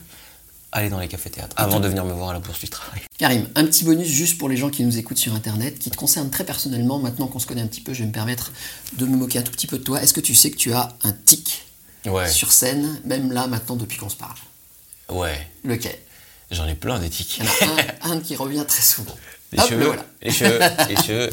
allez 0.75 0.89
dans 0.89 1.00
les 1.00 1.08
cafés-théâtres 1.08 1.55
avant 1.58 1.79
de 1.79 1.88
venir 1.88 2.05
me 2.05 2.13
voir 2.13 2.29
à 2.29 2.34
la 2.34 2.39
Bourse 2.39 2.60
du 2.60 2.70
Travail. 2.70 3.01
Karim, 3.17 3.48
un 3.55 3.65
petit 3.65 3.84
bonus 3.86 4.08
juste 4.08 4.38
pour 4.38 4.50
les 4.50 4.58
gens 4.58 4.70
qui 4.70 4.84
nous 4.84 4.98
écoutent 4.98 5.17
sur 5.17 5.34
Internet, 5.34 5.79
qui 5.79 5.89
te 5.89 5.96
concerne 5.98 6.29
très 6.29 6.44
personnellement. 6.44 7.00
Maintenant 7.00 7.27
qu'on 7.27 7.39
se 7.39 7.48
connaît 7.48 7.62
un 7.62 7.67
petit 7.67 7.82
peu, 7.82 7.94
je 7.94 8.01
vais 8.01 8.08
me 8.08 8.12
permettre 8.12 8.51
de 8.98 9.05
me 9.05 9.15
moquer 9.15 9.39
un 9.39 9.41
tout 9.41 9.51
petit 9.51 9.67
peu 9.67 9.77
de 9.77 9.84
toi. 9.84 10.03
Est-ce 10.03 10.13
que 10.13 10.20
tu 10.20 10.36
sais 10.36 10.51
que 10.51 10.58
tu 10.58 10.74
as 10.74 10.94
un 11.03 11.12
tic 11.13 11.63
Ouais, 12.05 12.29
sur 12.29 12.51
scène, 12.51 13.00
même 13.05 13.32
là, 13.32 13.48
maintenant, 13.48 13.75
depuis 13.75 13.98
qu'on 13.98 14.10
se 14.10 14.15
parle? 14.15 14.36
Ouais, 15.10 15.48
Lequel? 15.63 15.96
J'en 16.51 16.67
ai 16.67 16.75
plein 16.75 17.00
des 17.00 17.10
tics. 17.10 17.39
Il 17.39 17.46
y 17.46 17.48
en 17.48 17.75
a 17.77 17.82
un, 18.10 18.12
un 18.17 18.20
qui 18.20 18.36
revient 18.36 18.63
très 18.67 18.84
souvent. 18.84 19.15
Les 19.51 19.60
Hop, 19.60 19.70
cheveux, 19.70 19.86
voilà. 19.86 20.05
les 20.22 20.32
cheveux, 20.32 20.60
les 20.89 20.96
cheveux. 20.98 21.29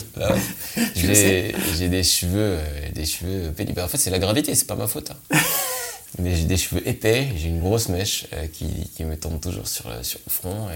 j'ai 1.76 1.88
des 1.88 2.02
cheveux, 2.04 2.58
euh, 2.58 2.90
des 2.94 3.04
cheveux 3.04 3.50
pénibles. 3.52 3.80
En 3.80 3.88
fait, 3.88 3.98
c'est 3.98 4.10
la 4.10 4.18
gravité, 4.18 4.54
c'est 4.54 4.66
pas 4.66 4.76
ma 4.76 4.86
faute. 4.86 5.10
hein. 5.10 5.38
Mais 6.18 6.34
j'ai 6.36 6.44
des 6.44 6.56
cheveux 6.58 6.86
épais, 6.86 7.28
j'ai 7.36 7.48
une 7.48 7.60
grosse 7.60 7.88
mèche 7.88 8.26
euh, 8.34 8.46
qui, 8.46 8.66
qui 8.94 9.04
me 9.04 9.16
tombe 9.16 9.40
toujours 9.40 9.66
sur, 9.66 9.88
le- 9.88 10.02
sur 10.02 10.20
le 10.26 10.30
front. 10.32 10.68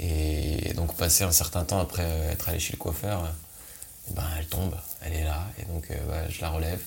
Et, 0.00 0.68
et 0.68 0.72
donc, 0.74 0.96
passer 0.96 1.24
un 1.24 1.30
certain 1.32 1.64
temps 1.64 1.80
après 1.80 2.02
euh, 2.04 2.32
être 2.32 2.48
allé 2.48 2.58
chez 2.58 2.72
le 2.72 2.78
coiffeur, 2.78 3.24
euh, 3.24 3.28
eh 4.10 4.14
ben, 4.14 4.24
elle 4.38 4.46
tombe, 4.46 4.74
elle 5.02 5.12
est 5.12 5.24
là. 5.24 5.46
Et 5.58 5.70
donc, 5.72 5.84
euh, 5.90 5.94
bah, 6.08 6.22
je 6.30 6.40
la 6.40 6.48
relève. 6.50 6.80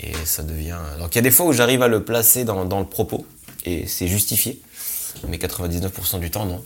Et 0.00 0.12
ça 0.24 0.42
devient. 0.42 0.78
Donc, 0.98 1.14
il 1.14 1.16
y 1.16 1.20
a 1.20 1.22
des 1.22 1.30
fois 1.30 1.46
où 1.46 1.52
j'arrive 1.52 1.82
à 1.82 1.88
le 1.88 2.04
placer 2.04 2.44
dans, 2.44 2.64
dans 2.64 2.80
le 2.80 2.86
propos, 2.86 3.26
et 3.64 3.86
c'est 3.86 4.08
justifié. 4.08 4.60
Mais 5.28 5.36
99% 5.38 6.20
du 6.20 6.30
temps, 6.30 6.44
non. 6.44 6.62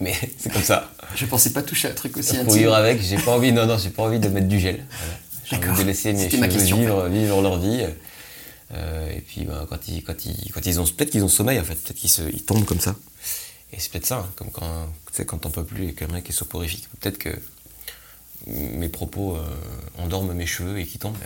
Mais 0.00 0.14
c'est 0.38 0.52
comme 0.52 0.62
ça. 0.62 0.90
Je 1.14 1.24
pensais 1.26 1.50
pas 1.50 1.62
toucher 1.62 1.88
à 1.88 1.92
un 1.92 1.94
truc 1.94 2.16
aussi 2.16 2.36
intime. 2.36 2.52
vivre 2.52 2.74
avec, 2.74 3.00
j'ai 3.00 3.16
pas 3.16 3.30
envie, 3.32 3.52
non, 3.52 3.66
non, 3.66 3.78
j'ai 3.78 3.90
pas 3.90 4.02
envie 4.02 4.18
de 4.18 4.28
mettre 4.28 4.48
du 4.48 4.58
gel. 4.60 4.84
Voilà. 4.98 5.14
J'ai 5.44 5.56
envie 5.70 5.82
de 5.82 5.86
laisser 5.86 6.12
mes 6.12 6.26
cheveux 6.30 6.40
vivre, 6.80 7.08
vivre 7.08 7.42
leur 7.42 7.58
vie. 7.58 7.84
Euh, 8.72 9.10
et 9.10 9.20
puis 9.20 9.44
bah, 9.44 9.66
quand, 9.68 9.88
ils, 9.88 10.02
quand, 10.02 10.24
ils, 10.24 10.50
quand 10.52 10.64
ils 10.64 10.80
ont, 10.80 10.84
peut-être 10.84 11.10
qu'ils 11.10 11.24
ont 11.24 11.28
sommeil 11.28 11.58
en 11.60 11.64
fait, 11.64 11.74
peut-être 11.74 11.96
qu'ils 11.98 12.10
se- 12.10 12.22
ils 12.32 12.44
tombent 12.44 12.64
comme 12.64 12.80
ça. 12.80 12.96
Et 13.72 13.80
c'est 13.80 13.90
peut-être 13.90 14.06
ça, 14.06 14.18
hein, 14.18 14.30
comme 14.36 14.50
quand, 14.50 14.88
tu 15.14 15.24
quand 15.24 15.38
t'en 15.38 15.50
peux 15.50 15.64
plus 15.64 15.88
et 15.88 15.94
qu'un 15.94 16.08
mec 16.08 16.28
est 16.28 16.32
soporifique. 16.32 16.88
Peut-être 17.00 17.18
que 17.18 17.30
mes 18.46 18.88
propos 18.88 19.36
euh, 19.36 19.40
endorment 19.98 20.34
mes 20.34 20.46
cheveux 20.46 20.78
et 20.78 20.86
qu'ils 20.86 21.00
tombent. 21.00 21.16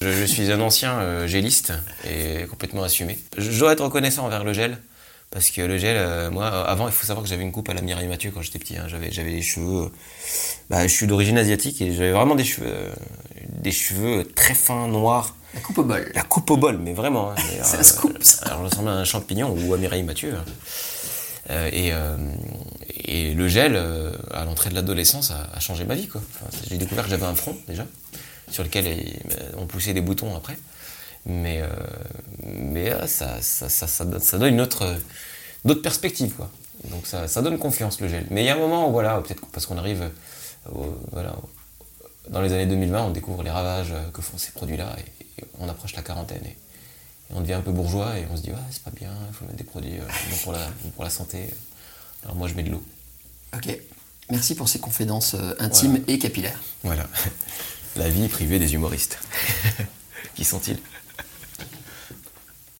Je, 0.00 0.10
je 0.12 0.24
suis 0.24 0.50
un 0.50 0.60
ancien 0.60 0.98
euh, 1.00 1.26
géliste 1.26 1.72
et 2.08 2.46
complètement 2.48 2.82
assumé. 2.82 3.18
Je, 3.38 3.50
je 3.50 3.58
dois 3.58 3.72
être 3.72 3.84
reconnaissant 3.84 4.24
envers 4.26 4.44
le 4.44 4.52
gel. 4.52 4.78
Parce 5.30 5.50
que 5.50 5.60
le 5.62 5.78
gel, 5.78 5.96
euh, 5.96 6.28
moi, 6.30 6.46
euh, 6.46 6.64
avant, 6.64 6.88
il 6.88 6.92
faut 6.92 7.06
savoir 7.06 7.22
que 7.22 7.28
j'avais 7.30 7.44
une 7.44 7.52
coupe 7.52 7.68
à 7.68 7.74
la 7.74 7.82
Mireille 7.82 8.08
Mathieu 8.08 8.32
quand 8.32 8.42
j'étais 8.42 8.58
petit. 8.58 8.76
hein. 8.76 8.86
J'avais, 8.88 9.12
j'avais 9.12 9.30
les 9.30 9.42
cheveux. 9.42 9.84
euh, 9.84 9.88
bah, 10.68 10.82
je 10.88 10.92
suis 10.92 11.06
d'origine 11.06 11.38
asiatique 11.38 11.80
et 11.82 11.92
j'avais 11.92 12.10
vraiment 12.10 12.34
des 12.34 12.42
cheveux, 12.44 12.90
des 13.48 13.70
cheveux 13.70 14.24
très 14.34 14.54
fins, 14.54 14.88
noirs. 14.88 15.36
La 15.54 15.60
coupe 15.60 15.78
au 15.78 15.84
bol. 15.84 16.10
La 16.14 16.22
coupe 16.22 16.50
au 16.50 16.56
bol, 16.56 16.78
mais 16.78 16.94
vraiment. 16.94 17.30
hein. 17.30 17.34
C'est 17.62 17.76
un 17.76 17.80
euh, 17.80 17.82
scoop, 17.84 18.18
ça. 18.22 18.44
Alors, 18.46 18.58
je 18.60 18.64
ressemble 18.70 18.88
à 18.88 18.92
un 18.92 19.04
champignon 19.04 19.54
ou 19.56 19.72
à 19.72 19.78
Mireille 19.78 20.02
Mathieu. 20.02 20.34
hein. 20.34 20.44
Et, 21.72 21.92
euh, 21.92 22.16
et 23.04 23.32
le 23.34 23.48
gel, 23.48 23.74
euh, 23.76 24.12
à 24.32 24.44
l'entrée 24.44 24.70
de 24.70 24.74
l'adolescence, 24.74 25.30
a, 25.32 25.48
a 25.52 25.60
changé 25.60 25.84
ma 25.84 25.94
vie. 25.94 26.06
Quoi. 26.08 26.20
Enfin, 26.34 26.50
j'ai 26.68 26.76
découvert 26.76 27.04
que 27.04 27.10
j'avais 27.10 27.24
un 27.26 27.34
front, 27.34 27.56
déjà, 27.68 27.86
sur 28.50 28.62
lequel 28.64 28.86
on 29.56 29.66
poussait 29.66 29.92
des 29.94 30.00
boutons 30.00 30.34
après. 30.36 30.56
Mais, 31.26 31.60
euh, 31.62 31.68
mais 32.44 32.90
euh, 32.92 33.06
ça, 33.06 33.40
ça, 33.42 33.68
ça, 33.68 34.04
donne, 34.04 34.20
ça 34.20 34.38
donne 34.38 34.54
une 34.54 34.60
autre, 34.60 34.96
d'autres 35.64 35.82
perspectives. 35.82 36.32
Quoi. 36.34 36.50
Donc 36.90 37.06
ça, 37.06 37.28
ça 37.28 37.42
donne 37.42 37.58
confiance, 37.58 38.00
le 38.00 38.08
gel. 38.08 38.26
Mais 38.30 38.42
il 38.42 38.46
y 38.46 38.48
a 38.50 38.54
un 38.54 38.58
moment 38.58 38.88
où, 38.88 38.92
voilà, 38.92 39.20
peut-être 39.20 39.44
parce 39.52 39.66
qu'on 39.66 39.78
arrive 39.78 40.02
euh, 40.02 40.70
au- 40.72 40.98
voilà, 41.12 41.36
dans 42.28 42.40
les 42.40 42.52
années 42.52 42.66
2020, 42.66 43.02
on 43.04 43.10
découvre 43.10 43.42
les 43.42 43.50
ravages 43.50 43.92
que 44.14 44.22
font 44.22 44.38
ces 44.38 44.52
produits-là 44.52 44.96
et, 44.98 45.42
et 45.42 45.44
on 45.58 45.68
approche 45.68 45.94
la 45.94 46.02
quarantaine. 46.02 46.42
Et, 46.44 46.50
et 46.50 47.34
on 47.34 47.40
devient 47.40 47.54
un 47.54 47.60
peu 47.60 47.72
bourgeois 47.72 48.18
et 48.18 48.26
on 48.32 48.36
se 48.36 48.42
dit, 48.42 48.50
ouais, 48.50 48.56
c'est 48.70 48.82
pas 48.82 48.90
bien, 48.92 49.10
il 49.28 49.34
faut 49.34 49.44
mettre 49.44 49.56
des 49.58 49.64
produits 49.64 49.98
euh, 49.98 50.36
pour, 50.42 50.52
la, 50.52 50.66
pour 50.94 51.04
la 51.04 51.10
santé. 51.10 51.50
Alors 52.24 52.36
moi, 52.36 52.48
je 52.48 52.54
mets 52.54 52.62
de 52.62 52.70
l'eau. 52.70 52.82
Ok. 53.54 53.76
Merci 54.30 54.54
pour 54.54 54.68
ces 54.68 54.78
confidences 54.78 55.34
euh, 55.34 55.54
intimes 55.58 56.02
et 56.06 56.18
capillaires. 56.18 56.60
Voilà. 56.82 57.06
La 57.96 58.08
vie 58.08 58.28
privée 58.28 58.60
des 58.60 58.74
humoristes. 58.74 59.18
Qui 60.36 60.44
sont-ils? 60.44 60.78